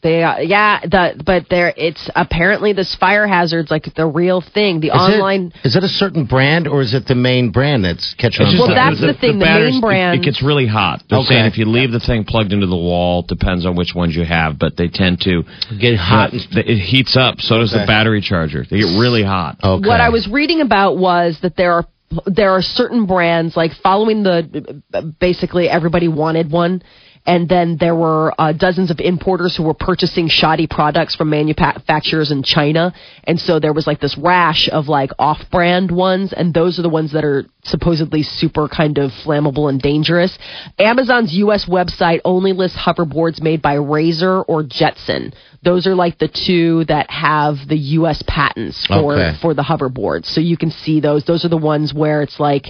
They, 0.00 0.22
uh, 0.22 0.38
yeah, 0.38 0.78
the 0.86 1.20
but 1.26 1.46
there, 1.50 1.74
it's 1.76 2.08
apparently 2.14 2.72
this 2.72 2.94
fire 2.94 3.26
hazard's 3.26 3.68
like 3.68 3.92
the 3.96 4.06
real 4.06 4.40
thing. 4.40 4.78
The 4.78 4.88
Is 4.88 4.92
online. 4.94 5.52
It, 5.64 5.66
is 5.68 5.76
it 5.76 5.82
a 5.82 5.88
certain 5.88 6.24
brand 6.24 6.68
or 6.68 6.82
is 6.82 6.94
it 6.94 7.06
the 7.06 7.16
main 7.16 7.50
brand 7.50 7.84
that's 7.84 8.14
catching 8.14 8.46
It's 8.46 8.54
on 8.54 8.58
Well, 8.60 8.68
fire? 8.68 8.90
that's 8.94 9.00
the 9.00 9.14
thing, 9.14 9.40
the 9.40 9.44
batteries- 9.44 9.72
main 9.72 9.78
it- 9.78 9.82
brand- 9.82 10.20
It, 10.20 10.24
gets 10.24 10.40
really 10.40 10.68
hot. 10.68 11.02
They're 11.10 11.18
Okay. 11.18 11.34
saying 11.34 11.46
if 11.46 11.58
you 11.58 11.64
leave 11.64 11.90
the 11.90 11.98
thing 11.98 12.22
plugged 12.22 12.52
into 12.52 12.66
the 12.68 12.76
wall, 12.76 13.22
depends 13.22 13.66
on 13.66 13.74
which 13.74 13.92
ones 13.92 14.14
you 14.14 14.24
have, 14.24 14.56
but 14.56 14.76
they 14.76 14.86
tend 14.86 15.20
to 15.22 15.42
Get 15.80 15.96
hot. 15.98 16.32
Uh, 16.32 16.38
it 16.64 16.78
heats 16.78 17.16
up. 17.16 17.40
So 17.40 17.58
does 17.58 17.72
the 17.72 17.84
battery 17.84 18.20
charger. 18.20 18.64
They 18.70 18.78
get 18.78 19.00
really 19.00 19.24
hot. 19.24 19.56
Okay. 19.64 19.88
What 19.88 20.00
I 20.00 20.10
was 20.10 20.28
reading 20.28 20.60
about 20.60 20.96
was 20.96 21.40
that 21.42 21.56
there 21.56 21.72
are 21.72 21.84
there 22.24 22.52
are 22.52 22.62
certain 22.62 23.04
brands 23.04 23.54
like 23.54 23.72
following 23.82 24.22
the 24.22 24.80
basically 25.20 25.68
everybody 25.68 26.08
wanted 26.08 26.50
one. 26.50 26.82
And 27.28 27.46
then 27.46 27.76
there 27.78 27.94
were 27.94 28.32
uh, 28.40 28.52
dozens 28.54 28.90
of 28.90 29.00
importers 29.00 29.54
who 29.54 29.62
were 29.64 29.74
purchasing 29.74 30.28
shoddy 30.28 30.66
products 30.66 31.14
from 31.14 31.28
manufacturers 31.28 32.30
in 32.30 32.42
China. 32.42 32.94
And 33.24 33.38
so 33.38 33.60
there 33.60 33.74
was 33.74 33.86
like 33.86 34.00
this 34.00 34.16
rash 34.16 34.66
of 34.70 34.88
like 34.88 35.10
off 35.18 35.38
brand 35.50 35.90
ones. 35.90 36.32
And 36.32 36.54
those 36.54 36.78
are 36.78 36.82
the 36.82 36.88
ones 36.88 37.12
that 37.12 37.26
are 37.26 37.44
supposedly 37.64 38.22
super 38.22 38.66
kind 38.66 38.96
of 38.96 39.10
flammable 39.10 39.68
and 39.68 39.78
dangerous. 39.78 40.38
Amazon's 40.78 41.34
US 41.34 41.66
website 41.66 42.20
only 42.24 42.54
lists 42.54 42.78
hoverboards 42.78 43.42
made 43.42 43.60
by 43.60 43.74
Razor 43.74 44.40
or 44.44 44.62
Jetson. 44.62 45.34
Those 45.62 45.86
are 45.86 45.94
like 45.94 46.18
the 46.18 46.28
two 46.28 46.86
that 46.86 47.10
have 47.10 47.56
the 47.68 47.76
US 47.98 48.22
patents 48.26 48.86
for, 48.86 49.12
Okay. 49.18 49.36
for 49.42 49.52
the 49.52 49.62
hoverboards. 49.62 50.24
So 50.24 50.40
you 50.40 50.56
can 50.56 50.70
see 50.70 51.00
those. 51.00 51.24
Those 51.24 51.44
are 51.44 51.50
the 51.50 51.58
ones 51.58 51.92
where 51.92 52.22
it's 52.22 52.40
like 52.40 52.68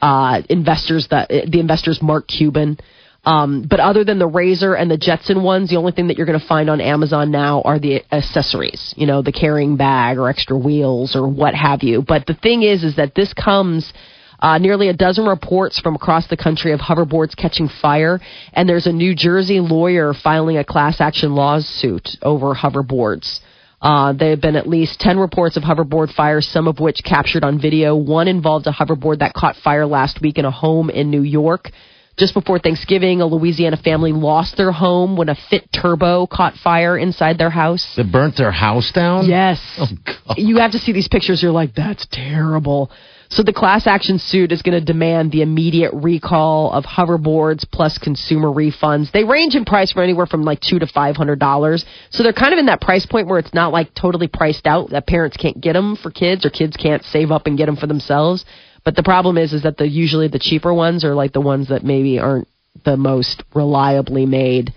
uh, 0.00 0.42
investors 0.48 1.08
that 1.08 1.28
the 1.28 1.58
investors 1.58 2.00
Mark 2.00 2.28
Cuban. 2.28 2.78
Um, 3.26 3.66
but 3.68 3.80
other 3.80 4.04
than 4.04 4.20
the 4.20 4.26
Razor 4.28 4.74
and 4.74 4.88
the 4.88 4.96
Jetson 4.96 5.42
ones, 5.42 5.68
the 5.68 5.76
only 5.76 5.90
thing 5.90 6.06
that 6.06 6.16
you're 6.16 6.26
going 6.26 6.38
to 6.38 6.46
find 6.46 6.70
on 6.70 6.80
Amazon 6.80 7.32
now 7.32 7.60
are 7.62 7.80
the 7.80 8.04
accessories. 8.12 8.94
You 8.96 9.06
know, 9.06 9.20
the 9.20 9.32
carrying 9.32 9.76
bag 9.76 10.16
or 10.16 10.28
extra 10.28 10.56
wheels 10.56 11.16
or 11.16 11.28
what 11.28 11.52
have 11.54 11.82
you. 11.82 12.02
But 12.06 12.26
the 12.26 12.34
thing 12.34 12.62
is, 12.62 12.84
is 12.84 12.96
that 12.96 13.14
this 13.14 13.34
comes. 13.34 13.92
Uh, 14.38 14.58
nearly 14.58 14.90
a 14.90 14.92
dozen 14.92 15.24
reports 15.24 15.80
from 15.80 15.94
across 15.94 16.26
the 16.26 16.36
country 16.36 16.72
of 16.72 16.78
hoverboards 16.78 17.34
catching 17.34 17.70
fire, 17.80 18.20
and 18.52 18.68
there's 18.68 18.86
a 18.86 18.92
New 18.92 19.14
Jersey 19.14 19.60
lawyer 19.60 20.12
filing 20.12 20.58
a 20.58 20.62
class 20.62 21.00
action 21.00 21.34
lawsuit 21.34 22.10
over 22.20 22.54
hoverboards. 22.54 23.40
Uh, 23.80 24.12
there 24.12 24.30
have 24.30 24.42
been 24.42 24.56
at 24.56 24.68
least 24.68 25.00
10 25.00 25.18
reports 25.18 25.56
of 25.56 25.62
hoverboard 25.62 26.12
fires, 26.12 26.46
some 26.46 26.68
of 26.68 26.80
which 26.80 27.02
captured 27.02 27.44
on 27.44 27.58
video. 27.58 27.96
One 27.96 28.28
involved 28.28 28.66
a 28.66 28.72
hoverboard 28.72 29.20
that 29.20 29.32
caught 29.32 29.56
fire 29.56 29.86
last 29.86 30.20
week 30.20 30.36
in 30.36 30.44
a 30.44 30.50
home 30.50 30.90
in 30.90 31.10
New 31.10 31.22
York. 31.22 31.70
Just 32.18 32.32
before 32.32 32.58
Thanksgiving, 32.58 33.20
a 33.20 33.26
Louisiana 33.26 33.76
family 33.76 34.10
lost 34.10 34.56
their 34.56 34.72
home 34.72 35.18
when 35.18 35.28
a 35.28 35.34
Fit 35.34 35.70
Turbo 35.70 36.26
caught 36.26 36.54
fire 36.54 36.96
inside 36.96 37.36
their 37.36 37.50
house. 37.50 37.94
They 37.94 38.04
burnt 38.04 38.38
their 38.38 38.52
house 38.52 38.90
down? 38.90 39.28
Yes. 39.28 39.60
Oh, 39.78 39.88
God. 40.02 40.38
You 40.38 40.56
have 40.56 40.72
to 40.72 40.78
see 40.78 40.92
these 40.92 41.08
pictures. 41.08 41.42
You're 41.42 41.52
like, 41.52 41.74
that's 41.74 42.06
terrible. 42.10 42.90
So 43.28 43.42
the 43.42 43.52
class 43.52 43.86
action 43.86 44.18
suit 44.18 44.50
is 44.50 44.62
going 44.62 44.78
to 44.78 44.84
demand 44.84 45.30
the 45.32 45.42
immediate 45.42 45.92
recall 45.92 46.72
of 46.72 46.84
hoverboards 46.84 47.70
plus 47.70 47.98
consumer 47.98 48.48
refunds. 48.48 49.10
They 49.12 49.24
range 49.24 49.54
in 49.54 49.64
price 49.64 49.92
from 49.92 50.04
anywhere 50.04 50.26
from 50.26 50.42
like 50.42 50.60
two 50.60 50.78
to 50.78 50.86
five 50.86 51.16
hundred 51.16 51.38
dollars. 51.38 51.84
So 52.10 52.22
they're 52.22 52.32
kind 52.32 52.52
of 52.52 52.58
in 52.58 52.66
that 52.66 52.80
price 52.80 53.04
point 53.04 53.26
where 53.26 53.40
it's 53.40 53.52
not 53.52 53.72
like 53.72 53.92
totally 53.94 54.28
priced 54.28 54.66
out 54.66 54.90
that 54.90 55.06
parents 55.06 55.36
can't 55.36 55.60
get 55.60 55.72
them 55.72 55.96
for 55.96 56.10
kids 56.10 56.46
or 56.46 56.50
kids 56.50 56.76
can't 56.76 57.02
save 57.04 57.30
up 57.30 57.46
and 57.46 57.58
get 57.58 57.66
them 57.66 57.76
for 57.76 57.88
themselves. 57.88 58.44
But 58.86 58.94
the 58.94 59.02
problem 59.02 59.36
is, 59.36 59.52
is 59.52 59.64
that 59.64 59.78
the 59.78 59.88
usually 59.88 60.28
the 60.28 60.38
cheaper 60.38 60.72
ones 60.72 61.04
are 61.04 61.12
like 61.12 61.32
the 61.32 61.40
ones 61.40 61.70
that 61.70 61.82
maybe 61.82 62.20
aren't 62.20 62.46
the 62.84 62.96
most 62.96 63.42
reliably 63.52 64.26
made. 64.26 64.72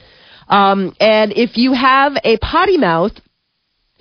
Um, 0.48 0.96
and 1.00 1.32
if 1.32 1.58
you 1.58 1.74
have 1.74 2.14
a 2.24 2.38
potty 2.38 2.78
mouth, 2.78 3.12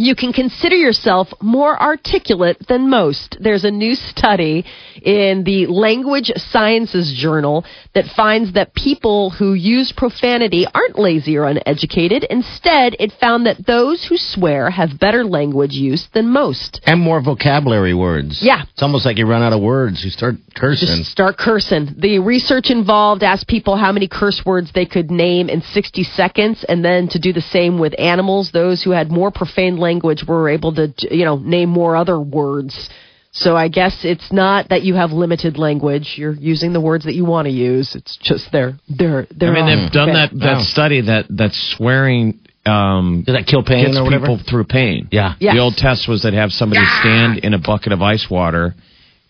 you 0.00 0.14
can 0.14 0.32
consider 0.32 0.76
yourself 0.76 1.26
more 1.42 1.76
articulate 1.80 2.56
than 2.68 2.88
most. 2.88 3.36
There's 3.40 3.64
a 3.64 3.70
new 3.70 3.96
study 3.96 4.64
in 5.02 5.42
the 5.42 5.66
Language 5.66 6.30
Sciences 6.36 7.12
Journal 7.20 7.64
that 7.96 8.04
finds 8.16 8.52
that 8.52 8.74
people 8.74 9.30
who 9.30 9.54
use 9.54 9.92
profanity 9.96 10.66
aren't 10.72 11.00
lazy 11.00 11.36
or 11.36 11.46
uneducated. 11.46 12.22
Instead, 12.30 12.94
it 13.00 13.12
found 13.20 13.46
that 13.46 13.66
those 13.66 14.04
who 14.04 14.16
swear 14.16 14.70
have 14.70 15.00
better 15.00 15.24
language 15.24 15.72
use 15.72 16.06
than 16.14 16.28
most. 16.28 16.80
And 16.86 17.00
more 17.00 17.20
vocabulary 17.20 17.94
words. 17.94 18.38
Yeah. 18.40 18.62
It's 18.72 18.82
almost 18.82 19.04
like 19.04 19.18
you 19.18 19.26
run 19.26 19.42
out 19.42 19.52
of 19.52 19.60
words. 19.60 20.04
You 20.04 20.10
start 20.10 20.36
cursing. 20.54 20.98
Just 20.98 21.10
start 21.10 21.36
cursing. 21.36 21.96
The 21.98 22.20
research 22.20 22.70
involved 22.70 23.24
asked 23.24 23.48
people 23.48 23.76
how 23.76 23.90
many 23.90 24.06
curse 24.06 24.42
words 24.46 24.70
they 24.72 24.86
could 24.86 25.10
name 25.10 25.48
in 25.48 25.60
60 25.60 26.04
seconds, 26.04 26.64
and 26.68 26.84
then 26.84 27.08
to 27.08 27.18
do 27.18 27.32
the 27.32 27.40
same 27.40 27.80
with 27.80 27.98
animals. 27.98 28.52
Those 28.52 28.84
who 28.84 28.92
had 28.92 29.10
more 29.10 29.32
profane 29.32 29.76
language 29.76 29.87
were 30.26 30.48
able 30.48 30.74
to, 30.74 30.92
you 31.10 31.24
know, 31.24 31.36
name 31.36 31.68
more 31.70 31.96
other 31.96 32.20
words. 32.20 32.88
So 33.32 33.56
I 33.56 33.68
guess 33.68 34.04
it's 34.04 34.32
not 34.32 34.70
that 34.70 34.82
you 34.82 34.94
have 34.94 35.12
limited 35.12 35.58
language. 35.58 36.14
You're 36.16 36.32
using 36.34 36.72
the 36.72 36.80
words 36.80 37.04
that 37.04 37.14
you 37.14 37.24
want 37.24 37.46
to 37.46 37.52
use. 37.52 37.94
It's 37.94 38.16
just 38.16 38.50
they're 38.52 38.78
they're 38.88 39.26
they're. 39.36 39.50
I 39.50 39.54
mean, 39.54 39.64
all 39.64 39.76
they've 39.84 39.92
done 39.92 40.12
that 40.14 40.30
that 40.32 40.56
Wow. 40.58 40.62
study 40.62 41.00
that 41.02 41.26
that 41.30 41.52
swearing 41.76 42.40
um, 42.66 43.22
Does 43.26 43.36
that 43.36 43.46
kill 43.46 43.62
pain 43.62 43.86
gets 43.86 43.98
or 43.98 44.04
whatever? 44.04 44.26
people 44.26 44.40
through 44.48 44.64
pain. 44.64 45.08
Yeah. 45.10 45.34
Yes. 45.38 45.54
The 45.54 45.60
old 45.60 45.76
test 45.76 46.08
was 46.08 46.22
that 46.22 46.32
have 46.34 46.50
somebody 46.52 46.84
stand 47.00 47.38
in 47.38 47.54
a 47.54 47.58
bucket 47.58 47.92
of 47.92 48.02
ice 48.02 48.28
water, 48.30 48.74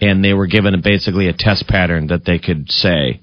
and 0.01 0.25
they 0.25 0.33
were 0.35 0.47
given 0.47 0.75
a, 0.75 0.79
basically 0.79 1.29
a 1.29 1.33
test 1.33 1.67
pattern 1.69 2.09
that 2.09 2.25
they 2.25 2.39
could 2.39 2.71
say. 2.71 3.21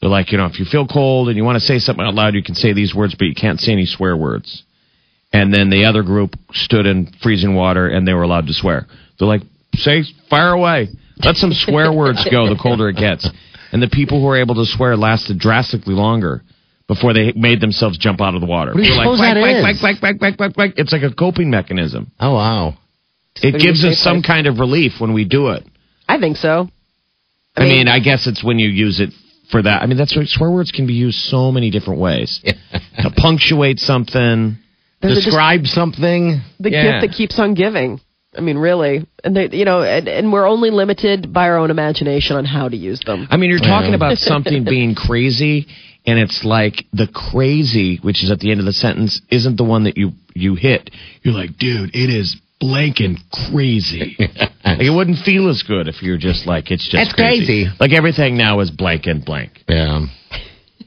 They're 0.00 0.10
like, 0.10 0.32
you 0.32 0.38
know, 0.38 0.46
if 0.46 0.58
you 0.58 0.64
feel 0.64 0.86
cold 0.86 1.28
and 1.28 1.36
you 1.36 1.44
want 1.44 1.56
to 1.56 1.64
say 1.64 1.78
something 1.78 2.04
out 2.04 2.14
loud, 2.14 2.34
you 2.34 2.42
can 2.42 2.54
say 2.54 2.72
these 2.72 2.94
words, 2.94 3.14
but 3.14 3.24
you 3.26 3.34
can't 3.34 3.60
say 3.60 3.72
any 3.72 3.86
swear 3.86 4.16
words. 4.16 4.62
And 5.34 5.52
then 5.52 5.68
the 5.68 5.84
other 5.86 6.04
group 6.04 6.36
stood 6.52 6.86
in 6.86 7.10
freezing 7.20 7.56
water 7.56 7.88
and 7.88 8.06
they 8.06 8.14
were 8.14 8.22
allowed 8.22 8.46
to 8.46 8.54
swear. 8.54 8.86
They're 9.18 9.26
like, 9.26 9.42
say, 9.74 10.04
fire 10.30 10.52
away. 10.52 10.88
Let 11.24 11.34
some 11.34 11.52
swear 11.52 11.92
words 12.02 12.24
go 12.30 12.48
the 12.48 12.54
colder 12.60 12.88
it 12.88 12.96
gets. 12.96 13.28
And 13.72 13.82
the 13.82 13.88
people 13.88 14.20
who 14.20 14.26
were 14.26 14.40
able 14.40 14.54
to 14.54 14.64
swear 14.64 14.96
lasted 14.96 15.40
drastically 15.40 15.94
longer 15.94 16.42
before 16.86 17.12
they 17.14 17.32
made 17.34 17.60
themselves 17.60 17.98
jump 17.98 18.20
out 18.20 18.36
of 18.36 18.42
the 18.42 18.46
water. 18.46 18.72
What 18.74 18.82
do 18.82 18.86
you 18.86 18.94
like, 18.94 19.06
suppose 19.06 19.18
that 19.18 19.36
"Quack, 19.36 19.74
is?" 19.74 19.80
quack, 19.80 19.98
quack, 19.98 19.98
quack, 20.00 20.18
quack, 20.20 20.36
quack, 20.36 20.54
quack." 20.54 20.70
It's 20.76 20.92
like 20.92 21.02
a 21.02 21.12
coping 21.12 21.50
mechanism. 21.50 22.12
Oh, 22.20 22.34
wow. 22.34 22.74
It 23.42 23.60
gives 23.60 23.84
us 23.84 23.98
some 23.98 24.22
Price? 24.22 24.26
kind 24.26 24.46
of 24.46 24.60
relief 24.60 25.00
when 25.00 25.12
we 25.14 25.24
do 25.24 25.48
it. 25.48 25.64
I 26.08 26.20
think 26.20 26.36
so. 26.36 26.68
I 27.56 27.64
mean, 27.64 27.88
I 27.88 27.98
guess 27.98 28.28
it's 28.28 28.44
when 28.44 28.60
you 28.60 28.68
use 28.68 29.00
it 29.00 29.10
for 29.50 29.62
that. 29.62 29.82
I 29.82 29.86
mean, 29.86 29.96
that's 29.96 30.16
what 30.16 30.26
swear 30.28 30.50
words 30.52 30.70
can 30.70 30.86
be 30.86 30.92
used 30.94 31.18
so 31.18 31.50
many 31.50 31.70
different 31.70 32.00
ways. 32.00 32.40
to 33.02 33.10
punctuate 33.16 33.80
something. 33.80 34.58
There's 35.04 35.18
a 35.18 35.20
dis- 35.20 35.24
Describe 35.26 35.66
something. 35.66 36.40
the 36.60 36.70
Yeah. 36.70 36.82
gift 37.00 37.06
that 37.10 37.16
keeps 37.16 37.38
on 37.38 37.54
giving. 37.54 38.00
I 38.36 38.40
mean, 38.40 38.58
really, 38.58 39.06
and 39.22 39.36
they, 39.36 39.48
you 39.52 39.64
know, 39.64 39.82
and, 39.82 40.08
and 40.08 40.32
we're 40.32 40.46
only 40.48 40.70
limited 40.70 41.32
by 41.32 41.44
our 41.48 41.56
own 41.56 41.70
imagination 41.70 42.36
on 42.36 42.44
how 42.44 42.68
to 42.68 42.76
use 42.76 42.98
them. 43.06 43.28
I 43.30 43.36
mean, 43.36 43.48
you're 43.50 43.60
talking 43.60 43.90
Yeah. 43.90 43.96
about 43.96 44.18
something 44.32 44.64
being 44.64 44.96
crazy, 44.96 45.68
and 46.04 46.18
it's 46.18 46.42
like 46.44 46.84
the 46.92 47.06
crazy, 47.06 47.98
which 48.02 48.24
is 48.24 48.32
at 48.32 48.40
the 48.40 48.50
end 48.50 48.58
of 48.58 48.66
the 48.66 48.72
sentence, 48.72 49.20
isn't 49.30 49.56
the 49.56 49.62
one 49.64 49.84
that 49.84 49.96
you 49.96 50.12
you 50.34 50.56
hit. 50.56 50.90
You're 51.22 51.34
like, 51.34 51.56
dude, 51.58 51.90
it 51.94 52.10
is 52.10 52.36
blanking 52.60 53.18
crazy. 53.52 54.16
like, 54.18 54.80
it 54.80 54.90
wouldn't 54.90 55.18
feel 55.18 55.48
as 55.48 55.62
good 55.62 55.86
if 55.86 56.02
you're 56.02 56.18
just 56.18 56.44
like, 56.44 56.72
it's 56.72 56.82
just 56.88 56.96
It's 57.10 57.12
crazy. 57.12 57.68
Like 57.78 57.92
everything 57.92 58.36
now 58.36 58.58
is 58.60 58.70
blank 58.70 59.06
and 59.06 59.24
blank. 59.24 59.62
Yeah. 59.68 60.06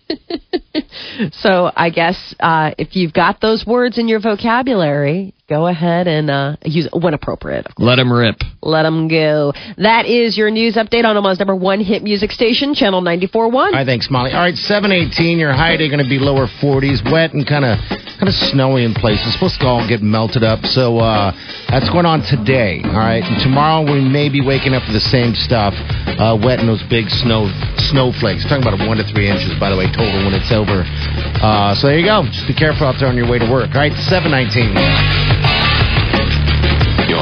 So 1.32 1.72
I 1.76 1.90
guess 1.90 2.36
uh, 2.40 2.72
if 2.78 2.96
you've 2.96 3.14
got 3.14 3.42
those 3.42 3.66
words 3.66 3.98
in 3.98 4.08
your 4.08 4.20
vocabulary, 4.20 5.34
go 5.48 5.68
ahead 5.68 6.08
and 6.08 6.30
uh, 6.30 6.58
use 6.64 6.90
when 6.92 7.14
appropriate. 7.14 7.68
Let 7.78 7.96
them 7.96 8.12
rip. 8.12 8.36
Let 8.62 8.84
them 8.84 9.08
go. 9.08 9.54
That 9.78 10.06
is 10.06 10.38
your 10.38 10.52
news 10.52 10.76
update 10.76 11.06
on 11.06 11.16
Omaha's 11.16 11.40
number 11.40 11.56
one 11.56 11.80
hit 11.80 12.04
music 12.04 12.32
station, 12.32 12.74
Channel 12.74 13.02
94.1. 13.02 13.54
All 13.54 13.72
right, 13.72 13.86
thanks, 13.86 14.10
Molly. 14.10 14.32
All 14.32 14.42
right, 14.42 14.58
718, 14.58 15.40
your 15.40 15.54
high 15.54 15.78
day 15.78 15.88
going 15.88 16.04
to 16.04 16.10
be 16.10 16.20
lower 16.20 16.48
40s, 16.60 17.00
wet 17.12 17.34
and 17.34 17.48
kind 17.48 17.64
of 17.64 17.80
kind 18.20 18.28
of 18.28 18.36
snowy 18.52 18.84
in 18.84 18.94
places. 18.94 19.34
Supposed 19.34 19.60
to 19.62 19.68
all 19.68 19.88
get 19.88 20.02
melted 20.02 20.44
up. 20.44 20.66
So 20.66 20.98
uh, 20.98 21.32
that's 21.70 21.90
going 21.90 22.06
on 22.06 22.24
today. 22.24 22.82
All 22.84 23.00
right, 23.00 23.24
and 23.24 23.40
tomorrow 23.42 23.88
we 23.88 24.02
may 24.02 24.28
be 24.28 24.42
waking 24.44 24.74
up 24.74 24.84
to 24.84 24.92
the 24.92 25.00
same 25.00 25.34
stuff, 25.34 25.74
uh, 26.20 26.36
wet 26.44 26.60
and 26.60 26.68
those 26.68 26.84
big 26.90 27.08
snow 27.24 27.48
snowflakes. 27.88 28.44
Talking 28.44 28.68
about 28.68 28.76
one 28.86 28.98
to 28.98 29.08
three 29.14 29.30
inches, 29.30 29.56
by 29.60 29.70
the 29.70 29.78
way, 29.78 29.88
total 29.96 30.28
when 30.28 30.34
it's 30.34 30.52
over. 30.52 30.84
Uh, 30.84 31.74
so 31.76 31.88
there 31.88 32.00
you 32.00 32.06
go. 32.06 32.28
Just 32.28 32.48
be 32.48 32.54
careful 32.54 32.86
out 32.86 33.00
there 33.00 33.08
on 33.08 33.16
your 33.16 33.30
way 33.30 33.40
to 33.40 33.48
work. 33.50 33.72
All 33.72 33.80
right, 33.80 33.94
719. 34.12 35.37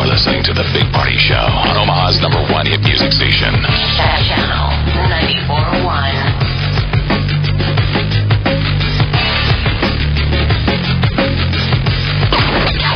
You're 0.06 0.14
listening 0.14 0.44
to 0.44 0.54
The 0.54 0.62
Big 0.70 0.86
Party 0.94 1.18
Show 1.18 1.34
on 1.34 1.82
Omaha's 1.82 2.22
number 2.22 2.38
one 2.54 2.68
hit 2.68 2.80
music 2.82 3.12
station. 3.12 3.50
Channel 3.98 4.70
94.1. 5.10 5.82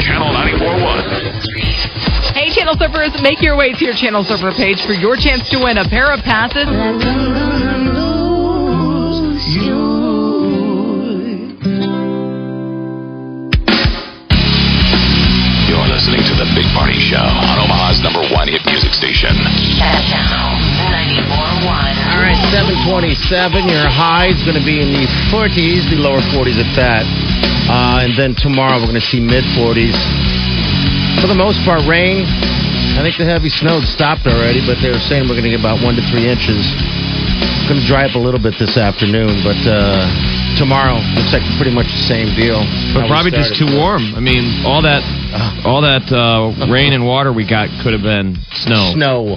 Channel 0.05 0.29
94.1. 0.37 2.33
Hey, 2.37 2.53
Channel 2.53 2.75
Surfers, 2.75 3.19
make 3.23 3.41
your 3.41 3.57
way 3.57 3.73
to 3.73 3.83
your 3.83 3.95
Channel 3.95 4.23
Surfer 4.23 4.51
page 4.51 4.85
for 4.85 4.93
your 4.93 5.15
chance 5.15 5.49
to 5.49 5.57
win 5.57 5.79
a 5.79 5.89
pair 5.89 6.13
of 6.13 6.19
passes. 6.19 7.88
Show 16.87 17.19
on 17.19 17.59
Omaha's 17.59 17.99
number 17.99 18.23
one 18.31 18.47
hit 18.47 18.63
music 18.63 18.95
station. 18.95 19.35
All 22.07 22.23
right, 22.23 22.39
727. 22.55 23.67
Your 23.67 23.91
high 23.91 24.31
is 24.31 24.39
going 24.47 24.55
to 24.55 24.63
be 24.63 24.79
in 24.79 24.95
the 24.95 25.03
40s, 25.27 25.91
the 25.91 25.99
lower 25.99 26.23
40s 26.31 26.55
at 26.55 26.71
that. 26.79 27.03
Uh, 27.67 28.07
and 28.07 28.15
then 28.15 28.31
tomorrow 28.31 28.79
we're 28.79 28.87
going 28.87 28.97
to 28.99 29.09
see 29.11 29.19
mid 29.19 29.43
40s. 29.59 29.93
For 31.19 31.27
the 31.27 31.35
most 31.35 31.59
part, 31.67 31.83
rain. 31.83 32.23
I 32.95 33.03
think 33.03 33.19
the 33.19 33.27
heavy 33.27 33.51
snow 33.51 33.83
stopped 33.83 34.23
already, 34.23 34.63
but 34.63 34.79
they 34.79 34.87
were 34.89 35.03
saying 35.03 35.27
we're 35.27 35.35
going 35.35 35.51
to 35.51 35.55
get 35.55 35.59
about 35.59 35.83
one 35.83 35.99
to 35.99 36.03
three 36.07 36.31
inches. 36.31 36.63
It's 36.63 37.67
going 37.67 37.79
to 37.83 37.87
dry 37.87 38.07
up 38.07 38.15
a 38.15 38.21
little 38.23 38.39
bit 38.41 38.55
this 38.55 38.79
afternoon, 38.79 39.43
but 39.43 39.59
uh, 39.67 40.07
tomorrow 40.57 40.95
looks 41.15 41.31
like 41.35 41.43
pretty 41.59 41.75
much 41.75 41.87
the 41.91 42.05
same 42.07 42.31
deal. 42.39 42.63
But 42.95 43.07
probably 43.11 43.31
just 43.35 43.55
too 43.59 43.67
warm. 43.77 44.15
I 44.15 44.23
mean, 44.23 44.63
all 44.65 44.81
that, 44.83 45.03
all 45.65 45.81
that 45.81 46.09
uh, 46.11 46.71
rain 46.71 46.93
and 46.93 47.05
water 47.05 47.31
we 47.33 47.47
got 47.47 47.69
could 47.83 47.93
have 47.93 48.01
been 48.03 48.35
snow. 48.65 48.93
Snow. 48.95 49.35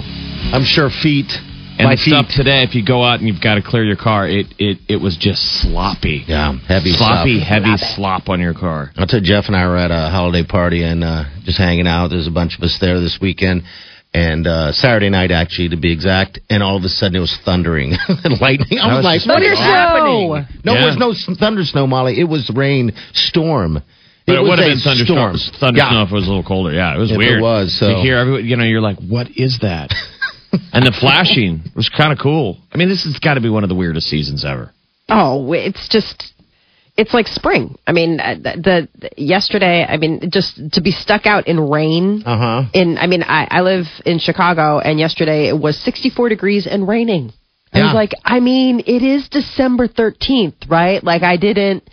I'm 0.53 0.63
sure 0.65 0.89
feet. 0.89 1.31
And 1.75 1.87
by 1.89 1.95
the 1.95 2.01
stuff 2.05 2.27
feet. 2.27 2.37
today, 2.37 2.61
if 2.63 2.75
you 2.75 2.85
go 2.85 3.03
out 3.03 3.17
and 3.19 3.27
you've 3.27 3.41
got 3.41 3.55
to 3.55 3.61
clear 3.63 3.83
your 3.83 3.95
car, 3.97 4.27
it 4.27 4.45
it, 4.59 4.77
it 4.87 4.97
was 5.01 5.17
just 5.17 5.41
sloppy. 5.61 6.23
Yeah, 6.27 6.53
heavy 6.67 6.93
sloppy, 6.93 7.37
stuff. 7.39 7.47
heavy 7.47 7.77
slop 7.95 8.29
on 8.29 8.39
your 8.39 8.53
car. 8.53 8.91
I'll 8.95 9.07
tell 9.07 9.19
you, 9.21 9.25
Jeff 9.25 9.45
and 9.47 9.55
I 9.55 9.65
were 9.67 9.77
at 9.77 9.89
a 9.91 10.09
holiday 10.09 10.45
party 10.45 10.83
and 10.83 11.03
uh, 11.03 11.25
just 11.43 11.57
hanging 11.57 11.87
out. 11.87 12.09
There's 12.09 12.27
a 12.27 12.31
bunch 12.31 12.57
of 12.57 12.63
us 12.63 12.77
there 12.79 12.99
this 12.99 13.17
weekend. 13.21 13.63
And 14.15 14.45
uh, 14.45 14.73
Saturday 14.73 15.09
night, 15.09 15.31
actually, 15.31 15.69
to 15.69 15.75
be 15.77 15.91
exact. 15.91 16.39
And 16.47 16.61
all 16.61 16.77
of 16.77 16.83
a 16.83 16.89
sudden, 16.89 17.15
it 17.15 17.19
was 17.19 17.35
thundering 17.43 17.93
and 18.07 18.39
lightning. 18.41 18.77
I 18.77 18.93
was, 18.93 18.97
was 18.97 19.05
like, 19.05 19.25
what 19.25 19.41
is 19.41 19.57
happening? 19.57 20.29
No, 20.63 20.73
Yeah. 20.75 20.83
it 20.83 20.85
was 20.85 20.97
no 21.27 21.35
thunder 21.35 21.63
snow, 21.63 21.87
Molly. 21.87 22.19
It 22.19 22.25
was 22.29 22.51
rain 22.53 22.91
storm. 23.13 23.81
But 24.25 24.35
it, 24.37 24.39
was 24.41 24.49
would 24.49 24.59
have 24.59 24.67
a 24.67 24.71
been 24.71 24.79
thunderstorm. 24.79 25.37
storm. 25.37 25.59
Thunderstorm 25.59 25.93
Yeah. 25.95 26.03
if 26.05 26.11
it 26.11 26.15
was 26.15 26.25
a 26.25 26.29
little 26.29 26.43
colder. 26.43 26.71
Yeah, 26.73 26.95
it 26.95 26.99
was 26.99 27.11
If 27.11 27.15
it 27.15 27.17
weird. 27.17 27.41
was, 27.41 27.77
so- 27.77 27.89
to 27.89 28.01
hear 28.01 28.17
everyone, 28.17 28.45
you 28.45 28.55
know, 28.55 28.63
you're 28.63 28.81
like, 28.81 28.97
what 28.99 29.27
is 29.35 29.59
that? 29.61 29.89
and 30.73 30.85
the 30.85 30.91
flashing 30.99 31.63
was 31.75 31.89
kind 31.89 32.11
of 32.13 32.19
cool. 32.19 32.57
I 32.71 32.77
mean, 32.77 32.87
this 32.89 33.03
has 33.03 33.17
got 33.19 33.33
to 33.35 33.41
be 33.41 33.49
one 33.49 33.63
of 33.63 33.69
the 33.69 33.75
weirdest 33.75 34.07
seasons 34.07 34.45
ever. 34.45 34.71
Oh, 35.09 35.51
it's 35.53 35.87
just 35.89 36.31
it's 36.95 37.13
like 37.13 37.27
spring. 37.27 37.75
I 37.87 37.91
mean, 37.91 38.19
uh, 38.19 38.35
the, 38.35 38.87
the 38.95 39.09
yesterday. 39.17 39.83
I 39.83 39.97
mean, 39.97 40.29
just 40.31 40.59
to 40.73 40.81
be 40.81 40.91
stuck 40.91 41.25
out 41.25 41.47
in 41.47 41.59
rain. 41.59 42.23
Uh 42.25 42.37
huh. 42.37 42.69
In 42.73 42.97
I 42.97 43.07
mean, 43.07 43.23
I, 43.23 43.47
I 43.49 43.61
live 43.61 43.85
in 44.05 44.19
Chicago, 44.19 44.79
and 44.79 44.99
yesterday 44.99 45.49
it 45.49 45.57
was 45.59 45.77
64 45.79 46.29
degrees 46.29 46.67
and 46.69 46.87
raining. 46.87 47.33
I 47.73 47.79
Yeah. 47.79 47.85
was 47.85 47.93
like, 47.95 48.11
I 48.23 48.39
mean, 48.39 48.81
it 48.85 49.01
is 49.01 49.27
December 49.29 49.87
13th, 49.87 50.69
right? 50.69 51.03
Like, 51.03 51.23
I 51.23 51.37
didn't 51.37 51.83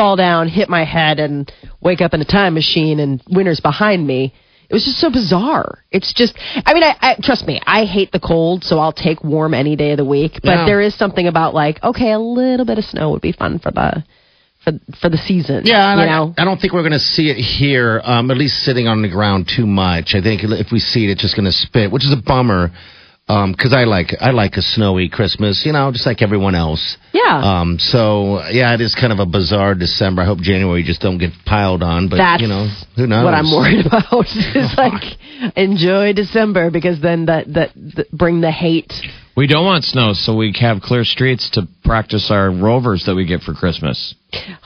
fall 0.00 0.16
down, 0.16 0.48
hit 0.48 0.68
my 0.70 0.84
head, 0.84 1.18
and 1.20 1.52
wake 1.82 2.00
up 2.00 2.14
in 2.14 2.20
a 2.22 2.24
time 2.24 2.54
machine, 2.54 3.00
and 3.00 3.22
winter's 3.30 3.60
behind 3.60 4.06
me. 4.06 4.32
It 4.70 4.72
was 4.74 4.84
just 4.84 4.98
so 4.98 5.10
bizarre. 5.10 5.84
It's 5.90 6.14
just, 6.14 6.32
I 6.64 6.72
mean, 6.72 6.84
I, 6.84 6.94
I 7.00 7.16
trust 7.22 7.46
me, 7.46 7.60
I 7.66 7.84
hate 7.84 8.12
the 8.12 8.20
cold, 8.20 8.64
so 8.64 8.78
I'll 8.78 8.92
take 8.92 9.22
warm 9.22 9.52
any 9.52 9.76
day 9.76 9.90
of 9.90 9.96
the 9.98 10.04
week. 10.04 10.34
But 10.42 10.50
Yeah. 10.52 10.64
there 10.64 10.80
is 10.80 10.94
something 10.94 11.26
about 11.26 11.54
like, 11.54 11.82
okay, 11.82 12.12
a 12.12 12.18
little 12.18 12.64
bit 12.64 12.78
of 12.78 12.84
snow 12.84 13.10
would 13.10 13.20
be 13.20 13.32
fun 13.32 13.58
for 13.58 13.72
the 13.72 14.04
for 14.64 14.72
for 15.00 15.08
the 15.10 15.18
season. 15.18 15.66
Yeah, 15.66 15.94
you 15.96 16.02
I, 16.02 16.06
know. 16.06 16.34
I 16.38 16.44
don't 16.44 16.60
think 16.60 16.72
we're 16.72 16.82
going 16.82 16.92
to 16.92 16.98
see 17.00 17.28
it 17.30 17.36
here, 17.36 18.00
um, 18.04 18.30
at 18.30 18.38
least 18.38 18.58
sitting 18.62 18.86
on 18.86 19.02
the 19.02 19.08
ground 19.08 19.50
too 19.54 19.66
much. 19.66 20.14
I 20.14 20.20
think 20.22 20.42
if 20.44 20.70
we 20.70 20.78
see 20.78 21.04
it, 21.04 21.10
it's 21.10 21.22
just 21.22 21.34
going 21.34 21.46
to 21.46 21.52
spit, 21.52 21.90
which 21.90 22.04
is 22.04 22.12
a 22.12 22.22
bummer. 22.24 22.70
Because 23.30 23.72
I 23.72 23.84
like 23.84 24.16
I 24.20 24.30
like 24.30 24.54
a 24.54 24.62
snowy 24.62 25.08
Christmas, 25.08 25.62
you 25.64 25.72
know, 25.72 25.92
just 25.92 26.04
like 26.04 26.20
everyone 26.20 26.56
else. 26.56 26.96
Yeah. 27.12 27.40
Um. 27.42 27.78
So 27.78 28.42
yeah, 28.50 28.74
it 28.74 28.80
is 28.80 28.94
kind 28.94 29.12
of 29.12 29.20
a 29.20 29.26
bizarre 29.26 29.74
December. 29.76 30.22
I 30.22 30.26
hope 30.26 30.40
January 30.40 30.82
just 30.82 31.00
don't 31.00 31.18
get 31.18 31.30
piled 31.46 31.82
on. 31.82 32.08
But 32.08 32.16
That's 32.16 32.42
you 32.42 32.48
know, 32.48 32.66
who 32.96 33.06
knows? 33.06 33.24
what 33.24 33.34
I'm 33.34 33.50
worried 33.52 33.86
about 33.86 34.26
is 34.26 34.74
like 34.76 35.02
enjoy 35.56 36.12
December 36.12 36.70
because 36.70 37.00
then 37.00 37.26
that 37.26 37.52
that, 37.54 37.70
that 37.96 38.10
bring 38.10 38.40
the 38.40 38.50
hate. 38.50 38.92
We 39.36 39.46
don't 39.46 39.64
want 39.64 39.84
snow, 39.84 40.12
so 40.12 40.36
we 40.36 40.52
have 40.60 40.80
clear 40.82 41.04
streets 41.04 41.50
to 41.50 41.68
practice 41.84 42.30
our 42.30 42.50
rovers 42.50 43.04
that 43.06 43.14
we 43.14 43.26
get 43.26 43.42
for 43.42 43.54
Christmas. 43.54 44.14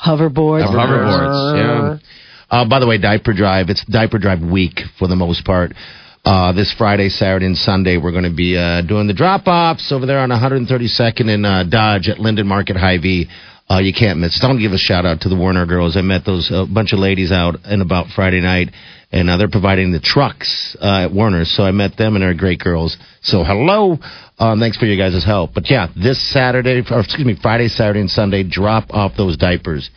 Hoverboards. 0.03 0.67
Our 0.67 0.75
hoverboards, 0.75 2.01
yeah. 2.01 2.09
Uh, 2.51 2.69
by 2.69 2.81
the 2.81 2.87
way, 2.87 2.99
diaper 2.99 3.35
drive. 3.35 3.69
It's 3.69 3.85
diaper 3.85 4.19
drive 4.19 4.41
week 4.41 4.81
for 4.99 5.07
the 5.07 5.17
most 5.17 5.45
part. 5.45 5.73
Uh, 6.25 6.53
this 6.55 6.73
Friday, 6.79 7.11
Saturday, 7.11 7.45
and 7.45 7.57
Sunday, 7.57 7.99
we're 7.99 8.11
going 8.11 8.25
to 8.25 8.35
be 8.35 8.57
uh, 8.57 8.81
doing 8.81 9.07
the 9.07 9.13
drop 9.13 9.47
offs 9.47 9.93
over 9.93 10.07
there 10.07 10.21
on 10.21 10.31
132nd 10.31 11.29
and 11.29 11.45
uh, 11.45 11.65
Dodge 11.65 12.09
at 12.09 12.19
Linden 12.19 12.47
Market 12.47 12.77
Hy-Vee. 12.77 13.29
Uh, 13.71 13.81
you 13.81 13.93
can't 13.93 14.19
miss. 14.19 14.41
Don't 14.41 14.59
give 14.59 14.73
a 14.73 14.79
shout 14.79 15.05
out 15.05 15.21
to 15.21 15.29
the 15.29 15.37
Werner 15.37 15.67
girls. 15.67 15.99
I 15.99 16.01
met 16.01 16.25
those 16.25 16.51
uh, 16.51 16.65
bunch 16.65 16.95
of 16.95 16.99
ladies 16.99 17.31
out 17.31 17.57
and 17.65 17.83
about 17.83 18.07
Friday 18.17 18.41
night, 18.41 18.69
and 19.13 19.29
uh, 19.29 19.37
they're 19.37 19.51
providing 19.51 19.93
the 19.93 20.01
trucks 20.01 20.75
at 20.81 21.13
Werner's. 21.13 21.55
So 21.55 21.63
I 21.63 21.73
met 21.73 21.99
them, 21.99 22.15
and 22.15 22.23
they're 22.23 22.33
great 22.33 22.59
girls. 22.59 22.97
So 23.21 23.45
hello, 23.45 23.99
um, 24.39 24.61
thanks 24.61 24.79
for 24.79 24.87
your 24.87 24.97
guys' 24.97 25.23
help. 25.27 25.53
But 25.53 25.71
yeah, 25.71 25.89
this 25.95 26.19
Saturday, 26.33 26.83
or 26.91 27.01
excuse 27.01 27.27
me, 27.27 27.37
Friday, 27.43 27.69
Saturday, 27.69 28.01
and 28.01 28.11
Sunday, 28.11 28.45
drop 28.45 28.87
off 28.95 29.13
those 29.15 29.37
diapers. 29.37 29.91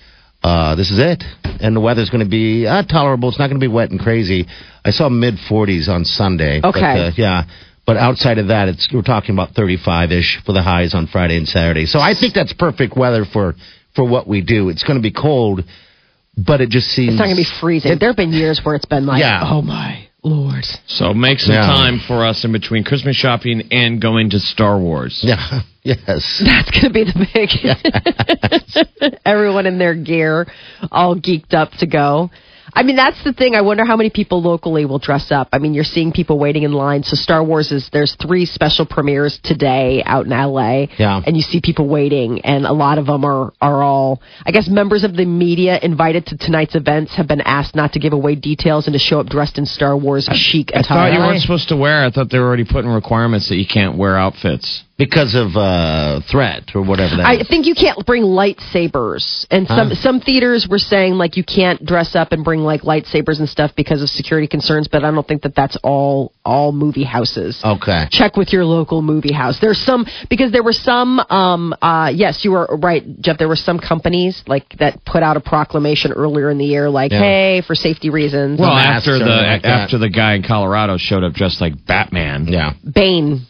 Uh, 0.47 0.75
this 0.75 0.89
is 0.91 0.99
it. 0.99 1.23
And 1.59 1.75
the 1.75 1.79
weather's 1.81 2.09
going 2.09 2.23
to 2.23 2.29
be 2.29 2.65
uh, 2.65 2.83
tolerable. 2.83 3.29
It's 3.29 3.39
not 3.39 3.47
going 3.47 3.59
to 3.59 3.63
be 3.63 3.71
wet 3.73 3.89
and 3.91 3.99
crazy. 3.99 4.45
I 4.85 4.91
saw 4.91 5.09
mid 5.09 5.35
40s 5.49 5.89
on 5.89 6.05
Sunday. 6.05 6.61
But, 6.61 6.75
Okay. 6.75 7.07
uh, 7.07 7.11
yeah. 7.17 7.43
But 7.85 7.97
outside 7.97 8.37
of 8.37 8.47
that, 8.49 8.67
it's 8.69 8.87
we're 8.93 9.01
talking 9.01 9.33
about 9.35 9.51
35 9.51 10.11
ish 10.11 10.39
for 10.45 10.53
the 10.53 10.61
highs 10.61 10.93
on 10.93 11.07
Friday 11.07 11.37
and 11.37 11.47
Saturday. 11.47 11.85
So 11.85 11.99
I 11.99 12.13
think 12.19 12.33
that's 12.33 12.53
perfect 12.53 12.95
weather 12.97 13.23
for 13.25 13.55
for 13.95 14.05
what 14.05 14.27
we 14.27 14.41
do. 14.41 14.69
It's 14.69 14.83
going 14.83 14.97
to 14.97 15.01
be 15.01 15.11
cold, 15.11 15.61
but 16.37 16.61
it 16.61 16.69
just 16.69 16.87
seems 16.89 17.13
It's 17.13 17.17
not 17.19 17.25
going 17.25 17.37
to 17.37 17.41
be 17.41 17.59
freezing. 17.61 17.97
there 17.99 18.09
have 18.09 18.17
been 18.17 18.33
years 18.33 18.59
where 18.63 18.75
it's 18.75 18.85
been 18.85 19.05
like, 19.05 19.19
Yeah. 19.21 19.41
oh 19.43 19.61
my 19.61 20.07
lord. 20.23 20.65
So 20.87 21.13
make 21.13 21.39
some 21.39 21.55
Yeah. 21.55 21.61
time 21.65 21.99
for 22.07 22.25
us 22.25 22.43
in 22.45 22.51
between 22.51 22.83
Christmas 22.83 23.15
shopping 23.15 23.69
and 23.71 24.01
going 24.01 24.29
to 24.31 24.39
Star 24.39 24.77
Wars. 24.77 25.19
Yeah. 25.23 25.61
Yes. 25.87 26.43
That's 26.45 26.69
going 26.71 26.83
to 26.83 26.89
be 26.91 27.05
the 27.05 27.27
big. 27.33 29.15
Everyone 29.25 29.65
in 29.65 29.77
their 29.77 29.95
gear, 29.95 30.45
all 30.91 31.15
geeked 31.15 31.53
up 31.53 31.71
to 31.79 31.87
go. 31.87 32.29
I 32.73 32.83
mean, 32.83 32.97
that's 32.97 33.23
the 33.23 33.33
thing. 33.33 33.55
I 33.55 33.61
wonder 33.61 33.85
how 33.85 33.95
many 33.95 34.09
people 34.11 34.41
locally 34.41 34.85
will 34.85 34.99
dress 34.99 35.31
up. 35.31 35.47
I 35.53 35.57
mean, 35.57 35.73
you're 35.73 35.85
seeing 35.85 36.11
people 36.11 36.37
waiting 36.37 36.63
in 36.63 36.73
line. 36.73 37.01
So 37.03 37.15
Star 37.15 37.43
Wars 37.43 37.71
is 37.71 37.89
there's 37.91 38.15
three 38.21 38.45
special 38.45 38.85
premieres 38.85 39.39
today 39.41 40.03
out 40.05 40.25
in 40.25 40.31
LA. 40.31 40.87
Yeah. 40.99 41.21
And 41.25 41.35
you 41.35 41.41
see 41.41 41.61
people 41.63 41.87
waiting, 41.87 42.41
and 42.41 42.65
a 42.65 42.73
lot 42.73 42.97
of 42.97 43.07
them 43.07 43.23
are 43.23 43.53
are 43.61 43.81
all. 43.81 44.21
I 44.45 44.51
guess 44.51 44.67
members 44.67 45.05
of 45.05 45.15
the 45.15 45.25
media 45.25 45.79
invited 45.81 46.27
to 46.27 46.37
tonight's 46.37 46.75
events 46.75 47.15
have 47.15 47.27
been 47.27 47.41
asked 47.41 47.73
not 47.73 47.93
to 47.93 47.99
give 47.99 48.13
away 48.13 48.35
details 48.35 48.85
and 48.85 48.93
to 48.93 48.99
show 48.99 49.21
up 49.21 49.27
dressed 49.27 49.57
in 49.57 49.65
Star 49.65 49.97
Wars 49.97 50.29
chic 50.33 50.71
I 50.75 50.83
thought 50.83 51.07
attire. 51.07 51.13
you 51.13 51.19
weren't 51.19 51.41
supposed 51.41 51.69
to 51.69 51.77
wear. 51.77 52.05
I 52.05 52.11
thought 52.11 52.29
they 52.29 52.37
were 52.37 52.45
already 52.47 52.65
putting 52.65 52.91
requirements 52.91 53.49
that 53.49 53.55
you 53.55 53.65
can't 53.65 53.97
wear 53.97 54.17
outfits. 54.17 54.83
Because 54.97 55.35
of 55.35 55.55
uh, 55.55 56.21
threat 56.31 56.71
or 56.73 56.81
whatever 56.81 57.17
that 57.17 57.25
I 57.25 57.35
is. 57.35 57.47
think 57.47 57.67
you 57.67 57.75
can't 57.75 58.03
bring 58.05 58.23
lightsabers, 58.23 59.45
and 59.51 59.67
some 59.67 59.89
Huh? 59.89 59.95
some 60.01 60.19
theaters 60.21 60.67
were 60.69 60.79
saying 60.79 61.13
like 61.13 61.37
you 61.37 61.43
can't 61.43 61.85
dress 61.85 62.15
up 62.15 62.31
and 62.31 62.43
bring 62.43 62.61
like 62.61 62.81
lightsabers 62.81 63.39
and 63.39 63.47
stuff 63.47 63.71
because 63.75 64.01
of 64.01 64.09
security 64.09 64.47
concerns. 64.47 64.87
But 64.87 65.03
I 65.03 65.11
don't 65.11 65.27
think 65.27 65.43
that 65.43 65.55
that's 65.55 65.77
all 65.83 66.33
all 66.43 66.71
movie 66.71 67.03
houses. 67.03 67.61
Okay. 67.63 68.07
Check 68.09 68.37
with 68.37 68.51
your 68.51 68.65
local 68.65 69.01
movie 69.01 69.31
house. 69.33 69.59
There's 69.61 69.77
some 69.77 70.05
because 70.29 70.51
there 70.51 70.63
were 70.63 70.73
some. 70.73 71.19
Um, 71.29 71.75
uh, 71.81 72.11
yes, 72.13 72.43
you 72.43 72.51
were 72.51 72.67
right, 72.81 73.03
Jeff. 73.21 73.37
There 73.37 73.47
were 73.47 73.55
some 73.55 73.79
companies 73.79 74.41
like 74.47 74.67
that 74.79 75.05
put 75.05 75.21
out 75.23 75.37
a 75.37 75.41
proclamation 75.41 76.11
earlier 76.11 76.49
in 76.49 76.57
the 76.57 76.65
year, 76.65 76.89
like, 76.89 77.11
Yeah. 77.11 77.19
"Hey, 77.19 77.61
for 77.65 77.75
safety 77.75 78.09
reasons." 78.09 78.59
Well, 78.59 78.71
after 78.71 79.17
the 79.19 79.25
anything 79.25 79.47
like 79.51 79.61
that. 79.61 79.71
after 79.81 79.97
the 79.99 80.09
guy 80.09 80.33
in 80.33 80.43
Colorado 80.43 80.97
showed 80.97 81.23
up 81.23 81.33
dressed 81.33 81.61
like 81.61 81.85
Batman. 81.85 82.47
Yeah. 82.47 82.73
Bane 82.83 83.45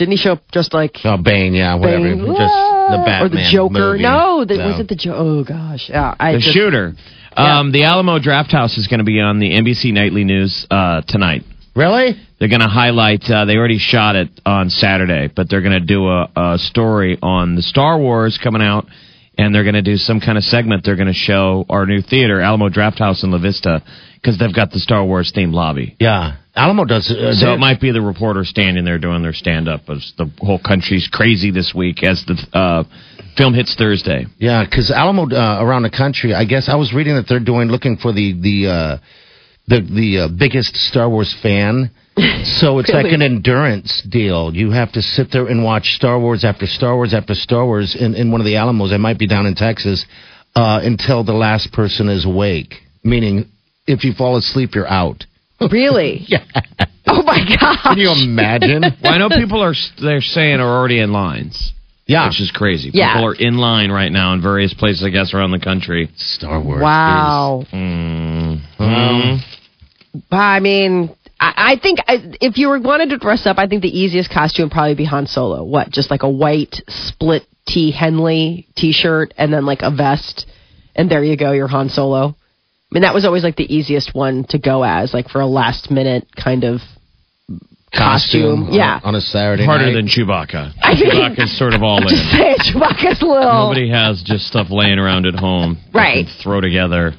didn't 0.00 0.12
he 0.12 0.16
show 0.16 0.32
up 0.32 0.42
just 0.50 0.74
like 0.74 0.96
Oh, 1.04 1.16
Bane. 1.16 1.54
Yeah. 1.54 1.74
Whatever. 1.76 2.02
Bane? 2.02 2.18
Just 2.18 2.54
the 2.90 3.02
Batman. 3.06 3.22
or 3.22 3.28
the 3.28 3.48
Joker? 3.52 3.72
movie. 3.92 4.02
No, 4.02 4.44
the, 4.44 4.56
So. 4.56 4.66
was 4.66 4.80
it 4.80 4.88
the 4.88 4.96
Joker? 4.96 5.16
Oh 5.18 5.44
gosh, 5.44 5.88
yeah. 5.88 6.14
I 6.18 6.32
The 6.32 6.38
just, 6.38 6.54
shooter. 6.54 6.94
Um, 7.36 7.70
the 7.70 7.84
Alamo 7.84 8.18
Drafthouse 8.18 8.76
is 8.76 8.88
going 8.88 8.98
to 8.98 9.04
be 9.04 9.20
on 9.20 9.38
the 9.38 9.50
NBC 9.52 9.92
Nightly 9.92 10.24
News 10.24 10.66
uh, 10.70 11.02
tonight. 11.06 11.44
Really? 11.76 12.16
They're 12.38 12.48
going 12.48 12.60
to 12.60 12.66
highlight. 12.68 13.22
Uh, 13.30 13.44
they 13.44 13.54
already 13.56 13.78
shot 13.78 14.16
it 14.16 14.28
on 14.44 14.68
Saturday, 14.70 15.28
but 15.34 15.48
they're 15.48 15.60
going 15.62 15.78
to 15.78 15.86
do 15.86 16.08
a, 16.08 16.28
a 16.34 16.58
story 16.58 17.16
on 17.22 17.54
the 17.54 17.62
Star 17.62 17.98
Wars 17.98 18.36
coming 18.42 18.60
out, 18.62 18.86
and 19.38 19.54
they're 19.54 19.62
going 19.62 19.74
to 19.76 19.82
do 19.82 19.96
some 19.96 20.18
kind 20.20 20.36
of 20.36 20.44
segment. 20.44 20.84
They're 20.84 20.96
going 20.96 21.06
to 21.06 21.14
show 21.14 21.64
our 21.70 21.86
new 21.86 22.02
theater, 22.02 22.40
Alamo 22.40 22.68
Drafthouse 22.68 23.22
in 23.22 23.30
La 23.30 23.38
Vista, 23.38 23.82
because 24.16 24.36
they've 24.38 24.54
got 24.54 24.72
the 24.72 24.80
Star 24.80 25.04
Wars 25.04 25.32
themed 25.34 25.52
lobby. 25.54 25.96
Yeah. 26.00 26.38
Alamo 26.54 26.84
does. 26.84 27.10
Uh, 27.10 27.32
So 27.34 27.54
it 27.54 27.58
might 27.58 27.80
be 27.80 27.92
the 27.92 28.00
reporter 28.02 28.44
standing 28.44 28.84
there 28.84 28.98
doing 28.98 29.22
their 29.22 29.32
stand 29.32 29.68
up 29.68 29.82
as 29.88 30.12
the 30.18 30.30
whole 30.38 30.58
country's 30.58 31.08
crazy 31.10 31.50
this 31.50 31.72
week 31.74 32.02
as 32.02 32.24
the 32.26 32.36
uh, 32.56 32.84
film 33.36 33.54
hits 33.54 33.74
Thursday. 33.76 34.26
Yeah, 34.38 34.64
because 34.64 34.90
Alamo 34.90 35.24
uh, 35.30 35.58
around 35.62 35.82
the 35.82 35.90
country, 35.90 36.34
I 36.34 36.44
guess 36.44 36.68
I 36.68 36.74
was 36.76 36.92
reading 36.92 37.14
that 37.16 37.26
they're 37.28 37.40
doing 37.40 37.68
looking 37.68 37.96
for 37.96 38.12
the 38.12 38.32
the 38.40 38.66
uh, 38.68 38.98
the 39.68 39.80
the 39.80 40.18
uh, 40.18 40.28
biggest 40.28 40.74
Star 40.76 41.08
Wars 41.08 41.34
fan. 41.42 41.90
So 42.60 42.80
it's 42.80 42.90
like 42.90 43.06
an 43.12 43.22
endurance 43.22 44.02
deal. 44.02 44.52
You 44.54 44.72
have 44.72 44.92
to 44.92 45.00
sit 45.00 45.30
there 45.32 45.46
and 45.46 45.64
watch 45.64 45.94
Star 45.94 46.18
Wars 46.18 46.44
after 46.44 46.66
Star 46.66 46.94
Wars 46.96 47.14
after 47.14 47.34
Star 47.34 47.64
Wars 47.64 47.94
in, 47.98 48.14
in 48.14 48.30
one 48.32 48.40
of 48.40 48.44
the 48.44 48.56
Alamos. 48.56 48.92
It 48.92 48.98
might 48.98 49.18
be 49.18 49.26
down 49.26 49.46
in 49.46 49.54
Texas 49.54 50.04
uh, 50.54 50.80
until 50.82 51.22
the 51.24 51.32
last 51.32 51.72
person 51.72 52.08
is 52.08 52.26
awake. 52.26 52.74
Meaning, 53.04 53.46
if 53.86 54.04
you 54.04 54.12
fall 54.12 54.36
asleep, 54.36 54.74
you're 54.74 54.88
out. 54.88 55.24
Really? 55.70 56.24
Yeah. 56.28 56.44
Oh 57.06 57.22
my 57.22 57.40
god! 57.58 57.78
Can 57.82 57.98
you 57.98 58.12
imagine? 58.12 58.82
Well, 58.82 58.94
I 59.12 59.18
know 59.18 59.28
people 59.36 59.60
are 59.62 59.74
they're 60.00 60.20
saying 60.20 60.60
are 60.60 60.78
already 60.78 61.00
in 61.00 61.12
lines, 61.12 61.72
Yeah. 62.06 62.26
which 62.28 62.40
is 62.40 62.52
crazy. 62.52 62.90
Yeah. 62.94 63.14
People 63.14 63.28
are 63.30 63.34
in 63.34 63.56
line 63.58 63.90
right 63.90 64.12
now 64.12 64.32
in 64.34 64.40
various 64.42 64.72
places, 64.74 65.02
I 65.02 65.08
guess, 65.10 65.34
around 65.34 65.50
the 65.50 65.58
country. 65.58 66.08
Star 66.16 66.60
Wars. 66.62 66.80
Wow. 66.82 67.64
Mm. 67.72 68.60
Mm. 68.78 69.40
I 70.30 70.60
mean, 70.60 71.10
I, 71.40 71.72
I 71.74 71.76
think 71.82 71.98
I, 72.06 72.18
if 72.40 72.58
you 72.58 72.68
were 72.68 72.78
wanted 72.80 73.10
to 73.10 73.18
dress 73.18 73.44
up, 73.46 73.58
I 73.58 73.66
think 73.66 73.82
the 73.82 73.98
easiest 73.98 74.30
costume 74.30 74.66
would 74.66 74.72
probably 74.72 74.94
be 74.94 75.04
Han 75.06 75.26
Solo. 75.26 75.64
What? 75.64 75.90
Just 75.90 76.10
like 76.10 76.22
a 76.22 76.30
white 76.30 76.80
split 76.88 77.44
T 77.66 77.90
Henley 77.90 78.68
T-shirt 78.76 79.34
and 79.36 79.52
then 79.52 79.66
like 79.66 79.82
a 79.82 79.90
vest, 79.90 80.46
and 80.94 81.10
there 81.10 81.24
you 81.24 81.36
go, 81.36 81.50
you're 81.52 81.66
Han 81.68 81.88
Solo. 81.88 82.36
I 82.90 82.94
mean, 82.94 83.02
that 83.02 83.14
was 83.14 83.24
always 83.24 83.44
like 83.44 83.56
the 83.56 83.72
easiest 83.72 84.14
one 84.14 84.44
to 84.48 84.58
go 84.58 84.82
as, 84.82 85.14
like 85.14 85.28
for 85.28 85.40
a 85.40 85.46
last 85.46 85.90
minute 85.92 86.26
kind 86.36 86.64
of 86.64 86.80
costume. 87.94 88.64
on- 88.68 88.72
yeah. 88.72 89.00
On, 89.02 89.14
a 89.14 89.20
Saturday 89.20 89.64
Harder 89.64 89.86
night. 89.86 89.94
than 89.94 90.06
Chewbacca. 90.06 90.72
I 90.82 90.94
mean- 90.94 91.04
Chewbacca's 91.10 91.56
sort 91.58 91.74
of 91.74 91.82
all 91.82 91.98
in. 92.02 92.08
Just 92.08 92.30
say 92.30 92.54
Chewbacca's 92.58 93.22
little. 93.22 93.68
Nobody 93.68 93.90
has 93.90 94.22
just 94.24 94.46
stuff 94.46 94.68
laying 94.70 94.98
around 94.98 95.26
at 95.26 95.34
home. 95.34 95.78
they 95.92 95.98
Right. 95.98 96.26
can 96.26 96.34
Throw 96.42 96.60
together. 96.60 97.12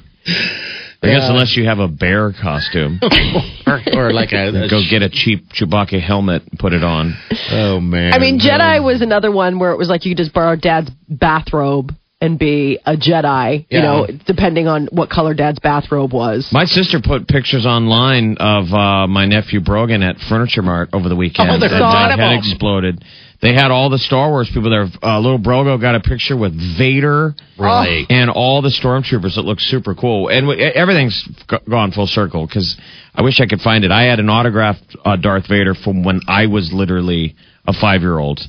I 1.04 1.06
guess 1.08 1.28
unless 1.28 1.56
you 1.56 1.64
have 1.66 1.80
a 1.80 1.88
bear 1.88 2.32
costume, 2.32 3.00
or, 3.66 3.80
or 3.92 4.12
like 4.12 4.30
a, 4.32 4.66
a 4.66 4.68
go 4.70 4.80
get 4.88 5.02
a 5.02 5.08
cheap 5.10 5.48
Chewbacca 5.48 6.00
helmet 6.00 6.42
and 6.48 6.56
put 6.60 6.72
it 6.72 6.84
on. 6.84 7.16
Oh 7.50 7.80
man. 7.80 8.12
I 8.14 8.20
mean, 8.20 8.38
Jedi 8.38 8.78
Um, 8.78 8.84
was 8.84 9.02
another 9.02 9.32
one 9.32 9.58
where 9.58 9.72
it 9.72 9.78
was 9.78 9.88
like 9.88 10.04
you 10.04 10.12
could 10.12 10.18
just 10.22 10.32
borrow 10.32 10.54
Dad's 10.54 10.92
bathrobe 11.08 11.90
and 12.22 12.38
be 12.38 12.78
a 12.86 12.96
Jedi. 12.96 13.66
You 13.68 13.80
know, 13.80 14.06
depending 14.26 14.68
on 14.68 14.86
what 14.92 15.10
color 15.10 15.34
Dad's 15.34 15.58
bathrobe 15.58 16.12
was. 16.12 16.48
My 16.52 16.64
sister 16.64 17.00
put 17.02 17.26
pictures 17.26 17.66
online 17.66 18.36
of 18.38 18.72
uh, 18.72 19.08
my 19.08 19.26
nephew 19.26 19.60
Brogan 19.60 20.02
at 20.02 20.16
Furniture 20.28 20.62
Mart 20.62 20.90
over 20.92 21.08
the 21.08 21.16
weekend. 21.16 21.50
Oh, 21.50 21.58
there's 21.58 21.72
and 21.72 21.80
a 21.80 21.84
lot 21.84 22.08
that 22.08 22.12
of 22.14 22.20
had 22.20 22.30
them. 22.30 22.38
exploded. 22.38 23.04
They 23.42 23.54
had 23.54 23.72
all 23.72 23.90
the 23.90 23.98
Star 23.98 24.30
Wars 24.30 24.48
people 24.54 24.70
there. 24.70 24.86
Uh, 25.02 25.18
little 25.18 25.40
Brogo 25.40 25.80
got 25.80 25.96
a 25.96 26.00
picture 26.00 26.36
with 26.36 26.52
Vader. 26.78 27.34
Really? 27.58 28.06
And 28.08 28.30
all 28.30 28.62
the 28.62 28.68
stormtroopers. 28.70 29.36
It 29.36 29.44
looks 29.44 29.68
super 29.68 29.96
cool. 29.96 30.28
And 30.28 30.46
w- 30.46 30.62
everything's 30.62 31.20
g- 31.50 31.56
gone 31.68 31.90
full 31.90 32.06
circle 32.06 32.46
because 32.46 32.76
I 33.16 33.22
wish 33.22 33.40
I 33.40 33.46
could 33.46 33.60
find 33.60 33.82
it. 33.84 33.90
I 33.90 34.02
had 34.04 34.20
an 34.20 34.30
autographed 34.30 34.96
uh, 35.04 35.16
Darth 35.16 35.48
Vader 35.48 35.74
from 35.74 36.04
when 36.04 36.20
I 36.28 36.46
was 36.46 36.70
literally 36.72 37.34
a 37.66 37.72
five 37.72 38.02
year 38.02 38.16
old 38.16 38.40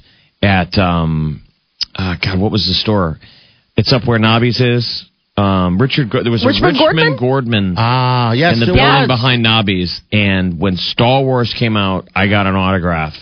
at, 0.43 0.77
um, 0.77 1.41
uh, 1.95 2.15
God, 2.23 2.39
what 2.39 2.51
was 2.51 2.67
the 2.67 2.75
store? 2.75 3.17
It's 3.75 3.91
up 3.93 4.05
where 4.07 4.19
Nobby's 4.19 4.59
is. 4.61 5.05
Um, 5.35 5.79
Richard, 5.79 6.11
Go- 6.11 6.21
there 6.21 6.31
was 6.31 6.45
Richman 6.45 6.75
a 6.75 6.85
Richman 6.85 7.17
Gordman 7.17 7.73
Ah, 7.75 8.33
yes. 8.33 8.53
in 8.53 8.59
the 8.59 8.65
it 8.65 8.75
building 8.75 8.83
was. 8.83 9.07
behind 9.07 9.41
Nobby's. 9.41 9.99
And 10.11 10.59
when 10.59 10.75
Star 10.77 11.23
Wars 11.23 11.53
came 11.57 11.75
out, 11.75 12.07
I 12.15 12.27
got 12.27 12.45
an 12.45 12.55
autograph. 12.55 13.13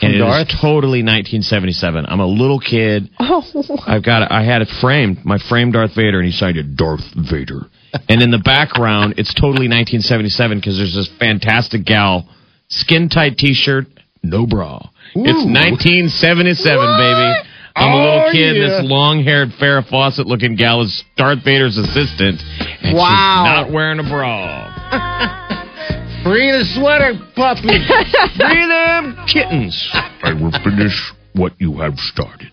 From 0.00 0.06
and 0.08 0.14
it 0.16 0.18
Darth? 0.18 0.48
is 0.48 0.54
totally 0.60 1.04
1977. 1.04 2.06
I'm 2.08 2.18
a 2.18 2.26
little 2.26 2.58
kid. 2.58 3.08
Oh, 3.20 3.44
I've 3.86 4.02
got 4.04 4.22
it. 4.22 4.28
I 4.32 4.42
had 4.42 4.62
it 4.62 4.68
framed. 4.80 5.24
My 5.24 5.38
framed 5.38 5.74
Darth 5.74 5.94
Vader, 5.94 6.18
and 6.18 6.26
he 6.26 6.32
signed 6.32 6.56
it 6.56 6.74
Darth 6.74 7.04
Vader. 7.14 7.60
and 8.08 8.20
in 8.20 8.32
the 8.32 8.40
background, 8.44 9.14
it's 9.18 9.32
totally 9.32 9.68
1977 9.70 10.58
because 10.58 10.76
there's 10.76 10.94
this 10.96 11.08
fantastic 11.20 11.84
gal, 11.84 12.28
skin 12.66 13.08
tight 13.08 13.38
T-shirt, 13.38 13.86
no 14.24 14.44
bra. 14.46 14.80
It's 15.14 15.46
1977, 15.46 16.98
baby. 16.98 17.48
I'm 17.76 17.92
a 17.92 17.96
little 17.96 18.24
Oh, 18.28 18.32
kid. 18.32 18.56
yeah. 18.56 18.80
This 18.80 18.90
long-haired 18.90 19.48
Farrah 19.60 19.88
Fawcett 19.88 20.26
looking 20.26 20.54
gal 20.56 20.82
is 20.82 21.04
Darth 21.16 21.42
Vader's 21.44 21.76
assistant, 21.76 22.40
and 22.82 22.96
Wow. 22.96 23.42
she's 23.44 23.66
not 23.66 23.70
wearing 23.72 23.98
a 23.98 24.04
bra. 24.04 24.70
Free 26.24 26.50
the 26.52 26.64
sweater, 26.74 27.12
puppy. 27.36 27.68
Free 28.38 28.66
them 28.66 29.16
kittens. 29.26 29.90
I 30.22 30.32
will 30.32 30.52
finish 30.62 31.12
what 31.34 31.52
you 31.58 31.78
have 31.80 31.98
started. 31.98 32.52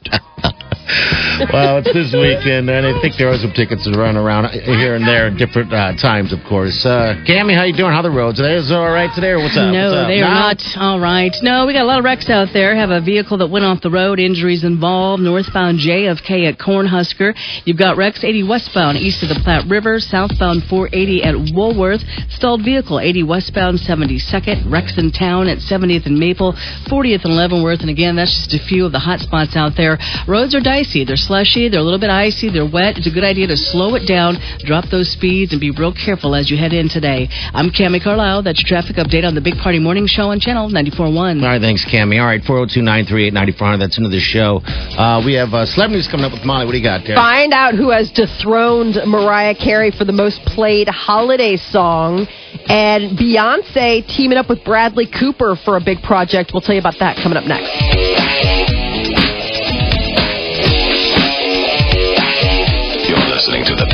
well, 1.53 1.77
it's 1.79 1.91
this 1.93 2.13
weekend, 2.13 2.69
and 2.69 2.85
I 2.85 2.99
think 3.01 3.15
there 3.17 3.29
are 3.31 3.37
some 3.37 3.51
tickets 3.53 3.83
to 3.85 3.91
run 3.97 4.17
around 4.17 4.49
here 4.51 4.95
and 4.95 5.07
there 5.07 5.27
at 5.27 5.37
different 5.37 5.71
uh, 5.73 5.95
times, 5.95 6.33
of 6.33 6.39
course. 6.47 6.85
Uh, 6.85 7.15
Cammy, 7.25 7.55
how 7.55 7.63
you 7.63 7.73
doing? 7.73 7.91
How 7.91 7.99
are 7.99 8.03
the 8.03 8.11
roads 8.11 8.37
today? 8.37 8.55
Is 8.55 8.71
all 8.71 8.91
right 8.91 9.09
today, 9.15 9.31
or 9.31 9.39
what's 9.39 9.55
up? 9.55 9.71
No, 9.71 9.89
What's 9.89 10.03
up? 10.03 10.07
they 10.07 10.21
are 10.21 10.27
not 10.27 10.61
all 10.77 10.99
right. 10.99 11.31
No, 11.41 11.65
we 11.65 11.73
got 11.73 11.83
a 11.83 11.89
lot 11.89 11.99
of 11.99 12.05
wrecks 12.05 12.29
out 12.29 12.49
there. 12.53 12.75
Have 12.75 12.91
a 12.91 13.01
vehicle 13.01 13.37
that 13.39 13.47
went 13.47 13.63
off 13.65 13.81
the 13.81 13.89
road, 13.89 14.19
injuries 14.19 14.63
involved. 14.63 15.23
Northbound 15.23 15.79
JFK 15.79 16.47
at 16.51 16.59
Cornhusker. 16.59 17.33
You've 17.65 17.77
got 17.79 17.95
wrecks 17.95 18.23
80 18.23 18.43
westbound 18.43 18.97
east 18.97 19.23
of 19.23 19.29
the 19.29 19.39
Platte 19.43 19.69
River, 19.69 19.99
southbound 19.99 20.63
480 20.65 21.23
at 21.23 21.35
Woolworth. 21.55 22.03
Stalled 22.29 22.63
vehicle 22.63 22.99
80 22.99 23.23
westbound 23.23 23.79
72nd. 23.79 24.69
Wrecks 24.69 24.97
in 24.97 25.11
town 25.11 25.47
at 25.47 25.59
70th 25.59 26.05
and 26.05 26.19
Maple, 26.19 26.53
40th 26.91 27.23
and 27.23 27.35
Leavenworth. 27.35 27.81
And 27.81 27.89
again, 27.89 28.15
that's 28.15 28.35
just 28.35 28.53
a 28.53 28.67
few 28.67 28.85
of 28.85 28.91
the 28.91 28.99
hot 28.99 29.19
spots 29.19 29.55
out 29.55 29.73
there. 29.77 29.97
Roads 30.27 30.53
are 30.53 30.59
dicey. 30.59 30.80
They're 30.81 31.15
slushy. 31.15 31.69
They're 31.69 31.79
a 31.79 31.83
little 31.83 31.99
bit 31.99 32.09
icy. 32.09 32.49
They're 32.49 32.65
wet. 32.65 32.97
It's 32.97 33.05
a 33.05 33.11
good 33.13 33.23
idea 33.23 33.45
to 33.47 33.55
slow 33.55 33.93
it 33.93 34.07
down, 34.07 34.37
drop 34.65 34.89
those 34.89 35.11
speeds, 35.11 35.51
and 35.53 35.61
be 35.61 35.69
real 35.69 35.93
careful 35.93 36.33
as 36.33 36.49
you 36.49 36.57
head 36.57 36.73
in 36.73 36.89
today. 36.89 37.29
I'm 37.53 37.69
Cami 37.69 38.01
Carlisle. 38.01 38.41
That's 38.41 38.63
your 38.65 38.67
traffic 38.67 38.97
update 38.97 39.23
on 39.23 39.35
the 39.35 39.41
Big 39.41 39.61
Party 39.61 39.77
Morning 39.77 40.07
Show 40.07 40.33
on 40.33 40.39
Channel 40.39 40.69
94.1. 40.69 41.13
All 41.43 41.47
right, 41.47 41.61
thanks, 41.61 41.85
Cammy. 41.85 42.19
All 42.19 42.25
right, 42.25 42.41
402 42.41 42.81
938 42.81 43.31
9400. 43.31 43.77
That's 43.77 43.97
into 43.97 44.09
the 44.09 44.19
show. 44.19 44.61
Uh, 44.97 45.21
we 45.23 45.33
have 45.33 45.53
uh, 45.53 45.67
celebrities 45.67 46.07
coming 46.09 46.25
up 46.25 46.31
with 46.33 46.43
Molly. 46.43 46.65
What 46.65 46.71
do 46.71 46.79
you 46.79 46.83
got 46.83 47.05
there? 47.05 47.15
Find 47.15 47.53
out 47.53 47.75
who 47.75 47.91
has 47.91 48.09
dethroned 48.11 48.97
Mariah 49.05 49.53
Carey 49.53 49.91
for 49.91 50.05
the 50.05 50.17
most 50.17 50.41
played 50.49 50.89
holiday 50.89 51.57
song. 51.57 52.25
And 52.65 53.17
Beyonce 53.17 54.07
teaming 54.07 54.37
up 54.37 54.49
with 54.49 54.63
Bradley 54.65 55.05
Cooper 55.05 55.55
for 55.63 55.77
a 55.77 55.81
big 55.83 56.01
project. 56.01 56.51
We'll 56.53 56.61
tell 56.61 56.75
you 56.75 56.81
about 56.81 56.97
that 56.99 57.21
coming 57.21 57.37
up 57.37 57.45
next. 57.45 57.90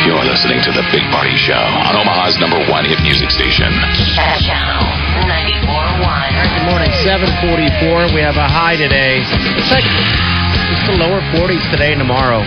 You're 0.09 0.25
listening 0.25 0.65
to 0.65 0.71
The 0.73 0.81
Big 0.89 1.05
Party 1.13 1.37
Show 1.37 1.53
on 1.53 1.93
Omaha's 1.93 2.41
number 2.41 2.57
one 2.73 2.89
hit 2.89 2.97
music 3.05 3.29
station. 3.29 3.69
Channel 4.41 4.81
94.1. 5.29 6.57
Good 6.57 6.65
morning, 6.65 6.89
744. 7.05 8.17
We 8.17 8.25
have 8.25 8.41
a 8.41 8.49
high 8.49 8.81
today. 8.81 9.21
It's 9.61 9.69
like 9.69 9.85
just 10.69 10.86
the 10.86 10.97
lower 11.01 11.21
40s 11.34 11.65
today 11.73 11.91
and 11.97 11.99
tomorrow. 11.99 12.45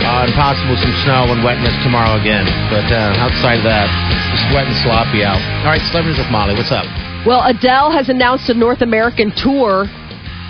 Uh, 0.00 0.24
and 0.24 0.32
possible 0.34 0.74
some 0.80 0.92
snow 1.04 1.28
and 1.30 1.44
wetness 1.44 1.76
tomorrow 1.84 2.18
again. 2.18 2.48
But 2.72 2.88
uh, 2.90 3.20
outside 3.22 3.60
of 3.62 3.66
that, 3.68 3.86
it's 4.32 4.42
wet 4.54 4.66
and 4.66 4.74
sloppy 4.82 5.22
out. 5.22 5.38
All 5.62 5.70
right, 5.70 5.82
celebrities 5.92 6.18
with 6.18 6.30
Molly. 6.32 6.54
What's 6.54 6.72
up? 6.72 6.88
Well, 7.26 7.44
Adele 7.44 7.92
has 7.92 8.08
announced 8.08 8.48
a 8.48 8.54
North 8.54 8.80
American 8.80 9.30
tour. 9.36 9.84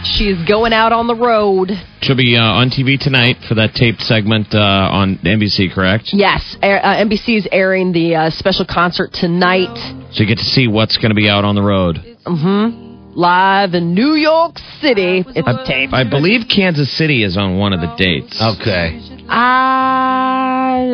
She 0.04 0.30
is 0.30 0.38
going 0.48 0.72
out 0.72 0.92
on 0.92 1.08
the 1.08 1.14
road. 1.16 1.72
She'll 2.00 2.16
be 2.16 2.36
uh, 2.36 2.40
on 2.40 2.70
TV 2.70 2.98
tonight 2.98 3.36
for 3.48 3.54
that 3.56 3.74
taped 3.74 4.00
segment 4.00 4.54
uh, 4.54 4.58
on 4.58 5.18
NBC, 5.18 5.74
correct? 5.74 6.10
Yes, 6.14 6.56
air- 6.62 6.80
uh, 6.82 7.04
NBC 7.04 7.36
is 7.36 7.48
airing 7.52 7.92
the 7.92 8.14
uh, 8.14 8.30
special 8.30 8.64
concert 8.64 9.12
tonight. 9.12 9.76
So 10.12 10.22
you 10.22 10.26
get 10.28 10.38
to 10.38 10.44
see 10.44 10.68
what's 10.68 10.96
going 10.96 11.10
to 11.10 11.14
be 11.16 11.28
out 11.28 11.44
on 11.44 11.54
the 11.54 11.62
road. 11.62 11.96
Mm-hmm. 12.24 12.89
Live 13.14 13.74
in 13.74 13.94
New 13.94 14.14
York 14.14 14.58
City. 14.80 15.24
It's 15.26 15.68
taped. 15.68 15.92
I 15.92 16.08
believe 16.08 16.42
Kansas 16.48 16.96
City 16.96 17.24
is 17.24 17.36
on 17.36 17.58
one 17.58 17.72
of 17.72 17.80
the 17.80 17.94
dates. 17.96 18.40
Okay. 18.40 19.00
Uh, 19.28 20.86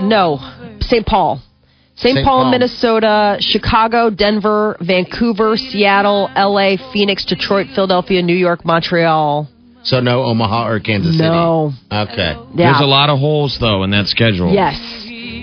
no. 0.00 0.38
St. 0.80 1.06
Paul. 1.06 1.40
St. 1.96 2.16
St. 2.16 2.26
Paul, 2.26 2.44
Paul. 2.44 2.50
Minnesota, 2.50 3.36
Chicago, 3.40 4.10
Denver, 4.10 4.76
Vancouver, 4.80 5.56
Seattle, 5.56 6.28
LA, 6.34 6.76
Phoenix, 6.92 7.24
Detroit, 7.24 7.68
Philadelphia, 7.74 8.20
New 8.22 8.34
York, 8.36 8.64
Montreal. 8.64 9.48
So 9.84 10.00
no 10.00 10.22
Omaha 10.24 10.68
or 10.68 10.80
Kansas 10.80 11.16
No. 11.18 11.72
City? 11.72 11.96
Okay. 12.12 12.32
Yeah. 12.54 12.72
There's 12.72 12.80
a 12.80 12.86
lot 12.86 13.10
of 13.10 13.18
holes 13.18 13.58
though 13.60 13.82
in 13.84 13.90
that 13.90 14.06
schedule. 14.06 14.52
Yes. 14.52 14.78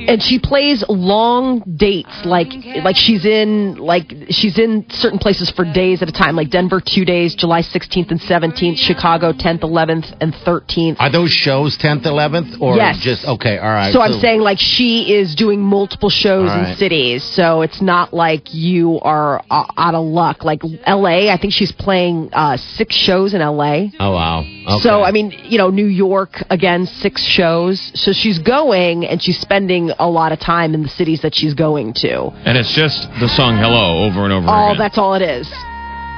And 0.07 0.21
she 0.21 0.39
plays 0.39 0.83
long 0.87 1.61
dates, 1.75 2.25
like 2.25 2.49
like 2.83 2.95
she's 2.95 3.25
in 3.25 3.75
like 3.75 4.13
she's 4.29 4.57
in 4.57 4.85
certain 4.89 5.19
places 5.19 5.49
for 5.51 5.65
days 5.65 6.01
at 6.01 6.09
a 6.09 6.11
time, 6.11 6.35
like 6.35 6.49
Denver 6.49 6.81
two 6.81 7.05
days, 7.05 7.35
July 7.35 7.61
16th 7.61 8.11
and 8.11 8.19
17th, 8.19 8.77
Chicago 8.77 9.31
10th, 9.31 9.61
11th, 9.61 10.15
and 10.21 10.33
13th. 10.33 10.97
Are 10.99 11.11
those 11.11 11.31
shows 11.31 11.77
10th, 11.77 12.03
11th? 12.03 12.61
Or 12.61 12.75
Yes. 12.75 12.97
just, 12.99 13.25
okay, 13.25 13.57
all 13.57 13.69
right. 13.69 13.93
So 13.93 14.01
I'm 14.01 14.19
saying 14.19 14.41
like 14.41 14.59
she 14.59 15.13
is 15.13 15.35
doing 15.35 15.61
multiple 15.61 16.09
shows 16.09 16.49
All 16.49 16.65
in 16.65 16.75
cities, 16.75 17.23
so 17.23 17.61
it's 17.61 17.81
not 17.81 18.13
like 18.13 18.53
you 18.53 18.99
are 19.01 19.43
uh, 19.49 19.65
out 19.77 19.95
of 19.95 20.05
luck. 20.05 20.43
Like 20.43 20.61
L.A., 20.85 21.29
I 21.29 21.37
think 21.37 21.53
she's 21.53 21.71
playing 21.71 22.29
uh, 22.33 22.57
six 22.57 22.95
shows 22.95 23.33
in 23.33 23.41
L.A. 23.41 23.91
Oh, 23.99 24.11
wow. 24.11 24.39
Okay. 24.41 24.79
So 24.81 25.03
I 25.03 25.11
mean, 25.11 25.31
you 25.45 25.57
know, 25.57 25.69
New 25.69 25.87
York 25.87 26.43
again, 26.49 26.85
six 26.85 27.23
shows. 27.23 27.91
So 27.95 28.11
she's 28.13 28.39
going 28.39 29.05
and 29.05 29.21
she's 29.21 29.39
spending 29.39 29.90
spending 29.91 30.05
a 30.05 30.09
lot 30.09 30.31
of 30.31 30.39
time 30.39 30.73
in 30.73 30.83
the 30.83 30.89
cities 30.89 31.21
that 31.21 31.35
she's 31.35 31.53
going 31.53 31.93
to. 31.95 32.27
And 32.45 32.57
it's 32.57 32.73
just 32.73 33.07
the 33.19 33.27
song 33.29 33.57
"Hello" 33.57 34.03
over 34.05 34.23
and 34.25 34.33
over 34.33 34.47
Oh, 34.49 34.67
again. 34.67 34.77
that's 34.77 34.97
all 34.97 35.13
it 35.15 35.21
is. 35.21 35.47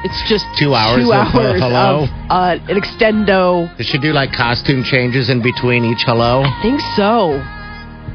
It's 0.06 0.30
just 0.30 0.46
Two 0.60 0.74
hours 0.76 1.02
two 1.02 1.14
of, 1.14 1.28
uh, 1.34 1.54
hello? 1.54 2.04
of 2.04 2.10
uh, 2.30 2.60
an 2.68 2.76
extendo. 2.76 3.72
Does 3.78 3.88
she 3.88 3.98
do 3.98 4.12
like 4.12 4.34
costume 4.34 4.84
changes 4.84 5.30
in 5.30 5.42
between 5.42 5.86
each 5.86 6.04
hello? 6.06 6.44
I 6.44 6.60
think 6.62 6.82
so. 6.98 7.40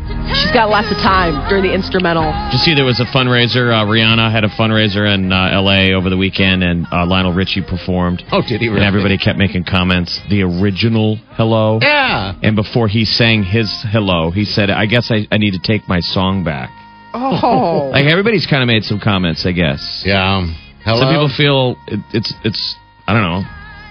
She's 0.08 0.52
got 0.52 0.68
lots 0.70 0.90
of 0.90 0.96
time 0.98 1.48
during 1.48 1.64
the 1.64 1.72
instrumental. 1.74 2.24
Did 2.24 2.52
you 2.52 2.58
see 2.58 2.74
there 2.74 2.84
was 2.84 3.00
a 3.00 3.04
fundraiser? 3.04 3.68
Uh, 3.72 3.84
Rihanna 3.84 4.30
had 4.32 4.44
a 4.44 4.48
fundraiser 4.48 5.04
in 5.12 5.32
uh, 5.32 5.50
L.A. 5.52 5.92
over 5.92 6.08
the 6.10 6.16
weekend, 6.16 6.62
and 6.62 6.86
uh, 6.92 7.04
Lionel 7.06 7.32
Richie 7.34 7.62
performed. 7.62 8.22
Oh, 8.32 8.40
did 8.40 8.60
he 8.60 8.68
really? 8.68 8.80
And 8.80 8.86
everybody 8.86 9.18
kept 9.18 9.38
making 9.38 9.64
comments. 9.64 10.20
The 10.30 10.42
original 10.42 11.16
"Hello." 11.36 11.78
Yeah. 11.82 12.34
And 12.42 12.56
before 12.56 12.88
he 12.88 13.04
sang 13.04 13.42
his 13.42 13.68
"Hello," 13.90 14.30
he 14.30 14.44
said, 14.44 14.70
"I 14.70 14.86
guess 14.86 15.10
I, 15.10 15.26
I 15.30 15.38
need 15.38 15.52
to 15.52 15.60
take 15.62 15.88
my 15.88 16.00
song 16.00 16.44
back." 16.44 16.70
Oh, 17.14 17.90
Like 17.92 18.06
everybody's 18.06 18.46
kind 18.46 18.62
of 18.62 18.66
made 18.66 18.84
some 18.84 19.00
comments, 19.00 19.44
I 19.44 19.52
guess. 19.52 20.02
Yeah. 20.06 20.46
Hello. 20.84 21.00
Some 21.00 21.12
people 21.12 21.28
feel 21.36 21.76
it, 21.86 22.00
it's 22.14 22.32
it's 22.44 22.76
I 23.06 23.12
don't 23.12 23.22
know. 23.22 23.42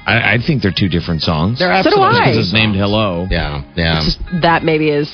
I, 0.08 0.36
I 0.36 0.38
think 0.46 0.62
they're 0.64 0.72
two 0.76 0.88
different 0.90 1.22
songs. 1.22 1.60
They're 1.60 1.68
So 1.84 1.90
do 1.92 1.96
absolutely 1.98 2.18
I. 2.20 2.32
because 2.32 2.38
it's 2.46 2.54
named 2.54 2.76
"Hello." 2.76 3.28
Yeah, 3.30 3.64
yeah. 3.76 4.04
Just 4.06 4.20
that 4.42 4.64
maybe 4.64 4.90
is. 4.90 5.10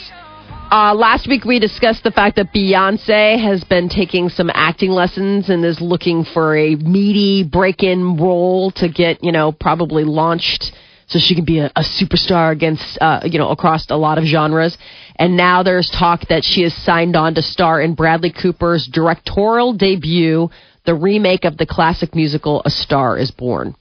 Uh, 0.73 0.91
last 0.95 1.27
week 1.27 1.45
we 1.45 1.59
discussed 1.59 2.03
the 2.03 2.09
fact 2.09 2.35
that 2.35 2.51
Beyonce 2.51 3.39
has 3.39 3.63
been 3.63 3.89
taking 3.89 4.27
some 4.29 4.49
acting 4.51 4.89
lessons 4.89 5.47
and 5.47 5.63
is 5.63 5.79
looking 5.79 6.25
for 6.25 6.57
a 6.57 6.73
meaty 6.73 7.43
break-in 7.43 8.17
role 8.17 8.71
to 8.71 8.89
get, 8.89 9.23
you 9.23 9.31
know, 9.31 9.51
probably 9.51 10.03
launched 10.03 10.71
so 11.05 11.19
she 11.19 11.35
can 11.35 11.45
be 11.45 11.59
a, 11.59 11.67
a 11.75 11.83
superstar 11.83 12.51
against, 12.51 12.97
uh, 12.99 13.19
you 13.23 13.37
know, 13.37 13.49
across 13.49 13.85
a 13.91 13.95
lot 13.95 14.17
of 14.17 14.23
genres. 14.23 14.75
And 15.17 15.37
now 15.37 15.61
there's 15.61 15.91
talk 15.91 16.21
that 16.29 16.43
she 16.43 16.63
has 16.63 16.73
signed 16.73 17.15
on 17.15 17.35
to 17.35 17.43
star 17.43 17.79
in 17.79 17.93
Bradley 17.93 18.31
Cooper's 18.31 18.87
directorial 18.87 19.73
debut, 19.73 20.49
the 20.87 20.95
remake 20.95 21.45
of 21.45 21.55
the 21.55 21.67
classic 21.67 22.15
musical 22.15 22.63
A 22.65 22.71
Star 22.71 23.15
Is 23.15 23.29
Born. 23.29 23.75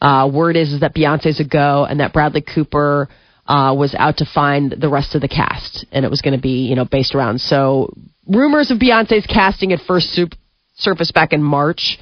Uh, 0.00 0.30
word 0.32 0.54
is, 0.54 0.74
is 0.74 0.78
that 0.78 0.94
Beyonce's 0.94 1.40
a 1.40 1.44
go 1.44 1.86
and 1.86 1.98
that 1.98 2.12
Bradley 2.12 2.42
Cooper 2.42 3.08
uh, 3.54 3.74
was 3.74 3.92
out 3.94 4.16
to 4.18 4.24
find 4.24 4.64
the 4.84 4.88
rest 4.88 5.14
of 5.16 5.20
the 5.20 5.28
cast, 5.40 5.84
and 5.92 6.04
it 6.06 6.10
was 6.10 6.20
going 6.24 6.36
to 6.40 6.40
be 6.50 6.56
you 6.70 6.76
know 6.76 6.84
based 6.84 7.14
around. 7.14 7.40
So 7.40 7.92
rumors 8.26 8.70
of 8.70 8.78
Beyonce's 8.78 9.26
casting 9.26 9.72
at 9.72 9.80
first 9.80 10.06
soup 10.14 10.30
surfaced 10.76 11.12
back 11.12 11.32
in 11.32 11.42
March, 11.42 11.98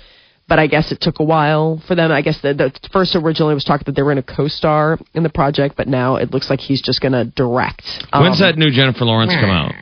but 0.47 0.59
I 0.59 0.67
guess 0.67 0.93
it 0.93 1.01
took 1.01 1.19
a 1.21 1.25
while 1.25 1.83
for 1.89 1.95
them. 1.95 2.13
I 2.13 2.23
guess 2.23 2.41
the, 2.43 2.55
the 2.55 2.71
first 2.93 3.17
originally 3.17 3.55
was 3.55 3.65
talked 3.65 3.87
that 3.87 3.95
they 3.97 4.03
were 4.03 4.13
going 4.15 4.25
to 4.25 4.35
co-star 4.37 4.99
in 5.15 5.23
the 5.23 5.31
project, 5.41 5.77
but 5.77 5.89
now 5.89 6.17
it 6.17 6.31
looks 6.33 6.49
like 6.51 6.61
he's 6.61 6.83
just 6.83 7.01
going 7.01 7.13
to 7.13 7.25
direct. 7.25 7.83
When's 8.13 8.41
Um, 8.41 8.47
that 8.47 8.57
new 8.57 8.71
Jennifer 8.71 9.05
Lawrence 9.05 9.33
come 9.35 9.51
out? 9.51 9.73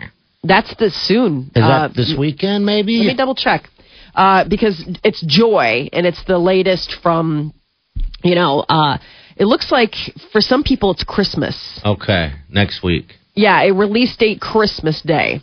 That's 0.44 0.72
the 0.76 0.90
soon. 0.90 1.50
Is 1.55 1.62
Uh, 1.62 1.68
that 1.68 1.94
this 1.94 2.14
weekend, 2.16 2.64
maybe? 2.64 2.98
let 2.98 3.07
me 3.07 3.14
double 3.14 3.35
check. 3.35 3.68
Uh, 4.14 4.44
because 4.48 4.76
it's 5.05 5.20
Joy, 5.26 5.88
and 5.92 6.07
it's 6.07 6.22
the 6.24 6.38
latest 6.38 6.94
from, 7.02 7.52
you 8.24 8.35
know, 8.35 8.64
uh, 8.66 8.96
it 9.37 9.44
looks 9.46 9.70
like 9.70 9.94
for 10.33 10.40
some 10.40 10.62
people 10.62 10.90
it's 10.92 11.05
Christmas. 11.05 11.81
Okay, 11.85 12.33
next 12.51 12.83
week. 12.83 13.14
Yeah, 13.35 13.62
a 13.64 13.72
release 13.75 14.16
date 14.16 14.40
Christmas 14.40 15.03
Day. 15.03 15.40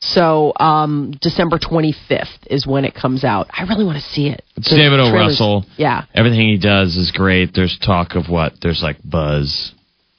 So 0.00 0.52
um, 0.58 1.14
December 1.20 1.58
25th 1.58 2.46
is 2.50 2.66
when 2.66 2.84
it 2.84 2.92
comes 2.94 3.22
out. 3.24 3.46
I 3.52 3.62
really 3.62 3.84
want 3.84 3.98
to 4.02 4.08
see 4.10 4.26
it. 4.28 4.42
It's 4.56 4.68
The 4.68 4.76
David 4.76 4.98
O. 4.98 5.10
trailers- 5.10 5.32
Russell. 5.40 5.64
Yeah. 5.76 6.04
Everything 6.14 6.40
he 6.40 6.58
does 6.58 6.96
is 6.96 7.12
great. 7.12 7.54
There's 7.54 7.78
talk 7.78 8.16
of 8.16 8.28
what? 8.28 8.54
There's 8.60 8.82
like 8.82 8.96
buzz. 9.04 9.72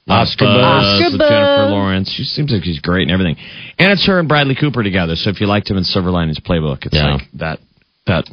Oscar 0.08 0.46
buzz, 0.46 1.00
buzz. 1.00 1.12
with 1.12 1.18
buzz. 1.18 1.30
Jennifer 1.30 1.70
Lawrence. 1.70 2.10
She 2.10 2.24
seems 2.24 2.50
like 2.50 2.64
she's 2.64 2.80
great 2.80 3.02
and 3.02 3.10
everything. 3.12 3.36
And 3.78 3.92
it's 3.92 4.06
her 4.06 4.18
and 4.18 4.26
Bradley 4.28 4.54
Cooper 4.54 4.82
together. 4.82 5.16
So 5.16 5.30
if 5.30 5.40
you 5.40 5.46
liked 5.46 5.70
him 5.70 5.76
in 5.76 5.84
Silver 5.84 6.10
Linings 6.10 6.40
Playbook, 6.40 6.84
it's 6.86 6.94
Yeah. 6.96 7.14
like 7.14 7.22
that 7.34 7.58
that 8.06 8.24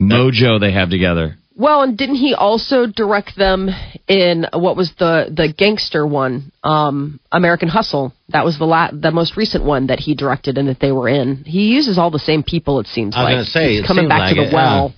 mojo 0.00 0.58
they 0.60 0.72
have 0.72 0.90
together. 0.90 1.36
Well, 1.56 1.82
and 1.82 1.96
didn't 1.96 2.16
he 2.16 2.34
also 2.34 2.86
direct 2.86 3.36
them 3.36 3.70
in 4.08 4.46
what 4.52 4.76
was 4.76 4.92
the 4.98 5.26
the 5.30 5.52
gangster 5.52 6.04
one, 6.04 6.50
um, 6.64 7.20
American 7.30 7.68
Hustle? 7.68 8.12
That 8.30 8.44
was 8.44 8.58
the 8.58 8.64
la- 8.64 8.90
the 8.92 9.12
most 9.12 9.36
recent 9.36 9.64
one 9.64 9.86
that 9.86 10.00
he 10.00 10.14
directed 10.14 10.58
and 10.58 10.68
that 10.68 10.80
they 10.80 10.90
were 10.90 11.08
in. 11.08 11.44
He 11.44 11.72
uses 11.72 11.96
all 11.96 12.10
the 12.10 12.18
same 12.18 12.42
people. 12.42 12.80
It 12.80 12.88
seems 12.88 13.14
I 13.14 13.20
was 13.20 13.24
like 13.24 13.34
gonna 13.34 13.44
say, 13.44 13.70
He's 13.74 13.84
it 13.84 13.86
coming 13.86 14.08
back 14.08 14.20
like 14.20 14.34
to 14.34 14.40
the 14.42 14.48
it, 14.48 14.52
well. 14.52 14.94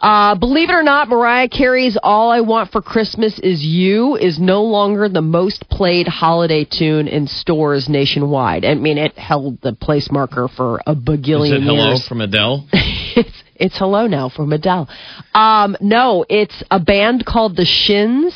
Uh, 0.00 0.34
believe 0.34 0.68
it 0.68 0.74
or 0.74 0.82
not, 0.82 1.08
Mariah 1.08 1.48
Carey's 1.48 1.96
"All 2.02 2.30
I 2.30 2.40
Want 2.40 2.70
for 2.70 2.82
Christmas 2.82 3.38
Is 3.38 3.62
You" 3.62 4.16
is 4.16 4.38
no 4.38 4.62
longer 4.62 5.08
the 5.08 5.22
most 5.22 5.68
played 5.70 6.06
holiday 6.06 6.64
tune 6.64 7.08
in 7.08 7.26
stores 7.26 7.88
nationwide. 7.88 8.64
I 8.64 8.74
mean, 8.74 8.98
it 8.98 9.16
held 9.16 9.60
the 9.62 9.72
place 9.72 10.10
marker 10.10 10.48
for 10.48 10.80
a 10.86 10.92
Is 10.92 10.98
bagillion 10.98 11.62
it 11.62 11.62
Hello 11.62 11.88
years 11.88 12.06
from 12.06 12.20
Adele? 12.20 12.66
it's 12.72 13.42
it's 13.54 13.78
hello 13.78 14.06
now 14.06 14.28
from 14.28 14.52
Adele. 14.52 14.88
Um, 15.34 15.76
no, 15.80 16.24
it's 16.28 16.62
a 16.70 16.78
band 16.78 17.24
called 17.24 17.56
the 17.56 17.64
Shins. 17.64 18.34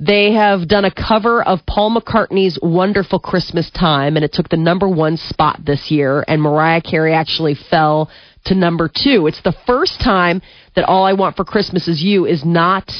They 0.00 0.32
have 0.32 0.66
done 0.66 0.84
a 0.84 0.90
cover 0.90 1.42
of 1.42 1.60
Paul 1.66 1.94
McCartney's 1.94 2.58
"Wonderful 2.62 3.18
Christmas 3.18 3.70
Time," 3.70 4.16
and 4.16 4.24
it 4.24 4.32
took 4.32 4.48
the 4.48 4.56
number 4.56 4.88
one 4.88 5.18
spot 5.18 5.60
this 5.64 5.90
year. 5.90 6.24
And 6.26 6.40
Mariah 6.40 6.80
Carey 6.80 7.12
actually 7.12 7.54
fell 7.54 8.10
to 8.46 8.54
number 8.54 8.88
two. 8.88 9.26
It's 9.26 9.42
the 9.42 9.54
first 9.66 10.00
time 10.00 10.42
that 10.74 10.84
"All 10.84 11.04
I 11.04 11.12
Want 11.12 11.36
for 11.36 11.44
Christmas 11.44 11.88
Is 11.88 12.02
You" 12.02 12.26
is 12.26 12.44
not 12.44 12.90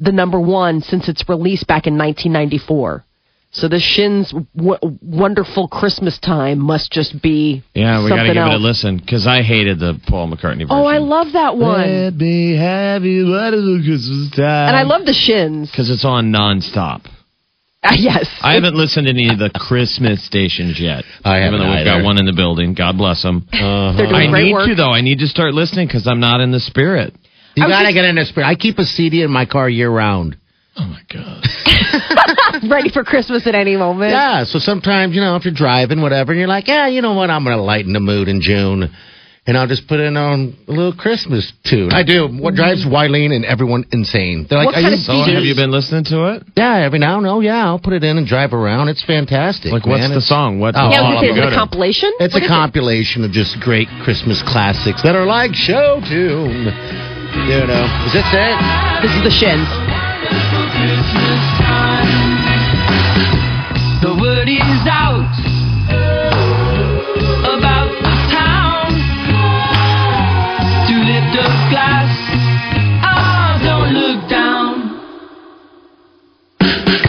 the 0.00 0.12
number 0.12 0.40
one 0.40 0.80
since 0.80 1.08
its 1.08 1.28
release 1.28 1.62
back 1.64 1.86
in 1.86 1.96
1994. 1.96 3.04
So 3.52 3.68
the 3.68 3.78
Shins' 3.78 4.34
w- 4.56 4.98
"Wonderful 5.00 5.68
Christmas 5.68 6.18
Time" 6.18 6.58
must 6.58 6.90
just 6.90 7.22
be 7.22 7.62
Yeah, 7.74 8.02
we 8.02 8.08
got 8.08 8.16
to 8.16 8.20
something 8.22 8.34
give 8.34 8.46
it 8.46 8.54
a 8.54 8.58
listen 8.58 8.96
because 8.96 9.28
I 9.28 9.42
hated 9.42 9.78
the 9.78 10.00
Paul 10.08 10.28
McCartney 10.28 10.64
version. 10.66 10.70
Oh, 10.70 10.84
I 10.84 10.98
love 10.98 11.32
that 11.34 11.56
one. 11.56 11.88
Let 12.04 12.14
me 12.16 12.56
have 12.56 13.04
you 13.04 13.26
wonderful 13.26 13.80
Christmas 13.84 14.30
time. 14.36 14.68
And 14.68 14.76
I 14.76 14.82
love 14.82 15.06
the 15.06 15.12
shins. 15.12 15.70
because 15.70 15.88
it's 15.88 16.04
on 16.04 16.32
nonstop. 16.32 17.02
Uh, 17.90 17.92
yes. 17.98 18.26
I 18.40 18.54
haven't 18.54 18.76
listened 18.76 19.06
to 19.08 19.10
any 19.12 19.28
of 19.28 19.38
the 19.38 19.50
Christmas 19.54 20.24
stations 20.24 20.80
yet. 20.80 21.04
I 21.22 21.36
haven't 21.44 21.60
Even 21.60 21.60
though 21.60 21.70
we've 21.70 21.86
either. 21.86 22.00
got 22.00 22.04
one 22.04 22.18
in 22.18 22.24
the 22.24 22.32
building. 22.32 22.72
God 22.72 22.96
bless 22.96 23.20
them. 23.22 23.46
They're 23.52 23.60
doing 24.08 24.14
I 24.14 24.30
great 24.30 24.44
need 24.44 24.52
work. 24.54 24.68
to 24.68 24.74
though. 24.74 24.88
I 24.90 25.02
need 25.02 25.18
to 25.18 25.26
start 25.26 25.52
listening 25.52 25.86
because 25.86 26.06
I'm 26.06 26.18
not 26.20 26.40
in 26.40 26.50
the 26.50 26.60
spirit. 26.60 27.14
You 27.56 27.64
I 27.64 27.68
gotta 27.68 27.84
just- 27.88 27.94
get 27.94 28.04
in 28.06 28.14
the 28.16 28.24
spirit. 28.24 28.46
I 28.46 28.54
keep 28.54 28.78
a 28.78 28.84
CD 28.84 29.20
in 29.22 29.30
my 29.30 29.44
car 29.44 29.68
year 29.68 29.90
round. 29.90 30.36
Oh 30.76 30.86
my 30.86 31.02
god. 31.12 31.44
Ready 32.70 32.88
for 32.90 33.04
Christmas 33.04 33.46
at 33.46 33.54
any 33.54 33.76
moment. 33.76 34.10
Yeah, 34.12 34.44
so 34.44 34.58
sometimes, 34.58 35.14
you 35.14 35.20
know, 35.20 35.36
if 35.36 35.44
you're 35.44 35.54
driving, 35.54 36.00
whatever, 36.00 36.32
and 36.32 36.38
you're 36.38 36.48
like, 36.48 36.66
yeah, 36.66 36.88
you 36.88 37.02
know 37.02 37.12
what, 37.12 37.30
I'm 37.30 37.44
going 37.44 37.56
to 37.56 37.62
lighten 37.62 37.92
the 37.92 38.00
mood 38.00 38.28
in 38.28 38.40
June. 38.40 38.90
And 39.46 39.58
I'll 39.58 39.66
just 39.68 39.86
put 39.88 40.00
in 40.00 40.16
on 40.16 40.56
a 40.66 40.72
little 40.72 40.94
Christmas 40.96 41.52
tune. 41.68 41.92
I 41.92 42.02
do. 42.02 42.22
What 42.24 42.54
mm-hmm. 42.54 42.56
drives 42.56 42.86
Wileen 42.86 43.28
and 43.30 43.44
everyone 43.44 43.84
insane? 43.92 44.46
They're 44.48 44.56
like, 44.56 44.72
What 44.72 44.76
are 44.76 44.80
kind 44.80 44.94
you 44.96 45.00
of 45.00 45.04
So 45.04 45.12
have 45.34 45.44
you 45.44 45.54
been 45.54 45.70
listening 45.70 46.04
to 46.04 46.32
it? 46.32 46.44
Yeah, 46.56 46.80
every 46.80 46.98
now 46.98 47.18
and 47.18 47.26
oh 47.26 47.40
yeah, 47.40 47.60
I'll 47.66 47.78
put 47.78 47.92
it 47.92 48.02
in 48.04 48.16
and 48.16 48.26
drive 48.26 48.54
around. 48.54 48.88
It's 48.88 49.04
fantastic. 49.04 49.70
Like, 49.70 49.84
what's 49.84 50.00
man. 50.00 50.10
the 50.16 50.24
It's- 50.24 50.28
song? 50.32 50.60
What? 50.60 50.74
Oh, 50.76 50.88
Yeah, 50.88 50.96
I 50.96 51.04
all 51.04 51.10
was 51.12 51.16
of 51.16 51.28
gonna 51.28 51.34
say, 51.34 51.40
them. 51.40 51.48
it 51.48 51.52
a 51.52 51.56
compilation? 51.60 52.10
It's 52.20 52.32
What 52.32 52.40
a 52.40 52.44
is 52.46 52.50
it? 52.50 52.54
compilation 52.56 53.24
of 53.24 53.32
just 53.32 53.60
great 53.60 53.88
Christmas 54.02 54.40
classics 54.48 55.02
that 55.02 55.14
are 55.14 55.26
like 55.26 55.52
show 55.54 56.00
tune. 56.08 56.64
You 57.44 57.66
know, 57.68 57.84
is 58.08 58.12
this 58.16 58.24
it? 58.32 58.56
This 59.04 59.12
is 59.12 59.22
the 59.28 59.34
shins. 59.34 59.68
The 64.00 64.12
word 64.20 64.48
is 64.48 64.60
out 64.88 65.32
about 67.56 67.83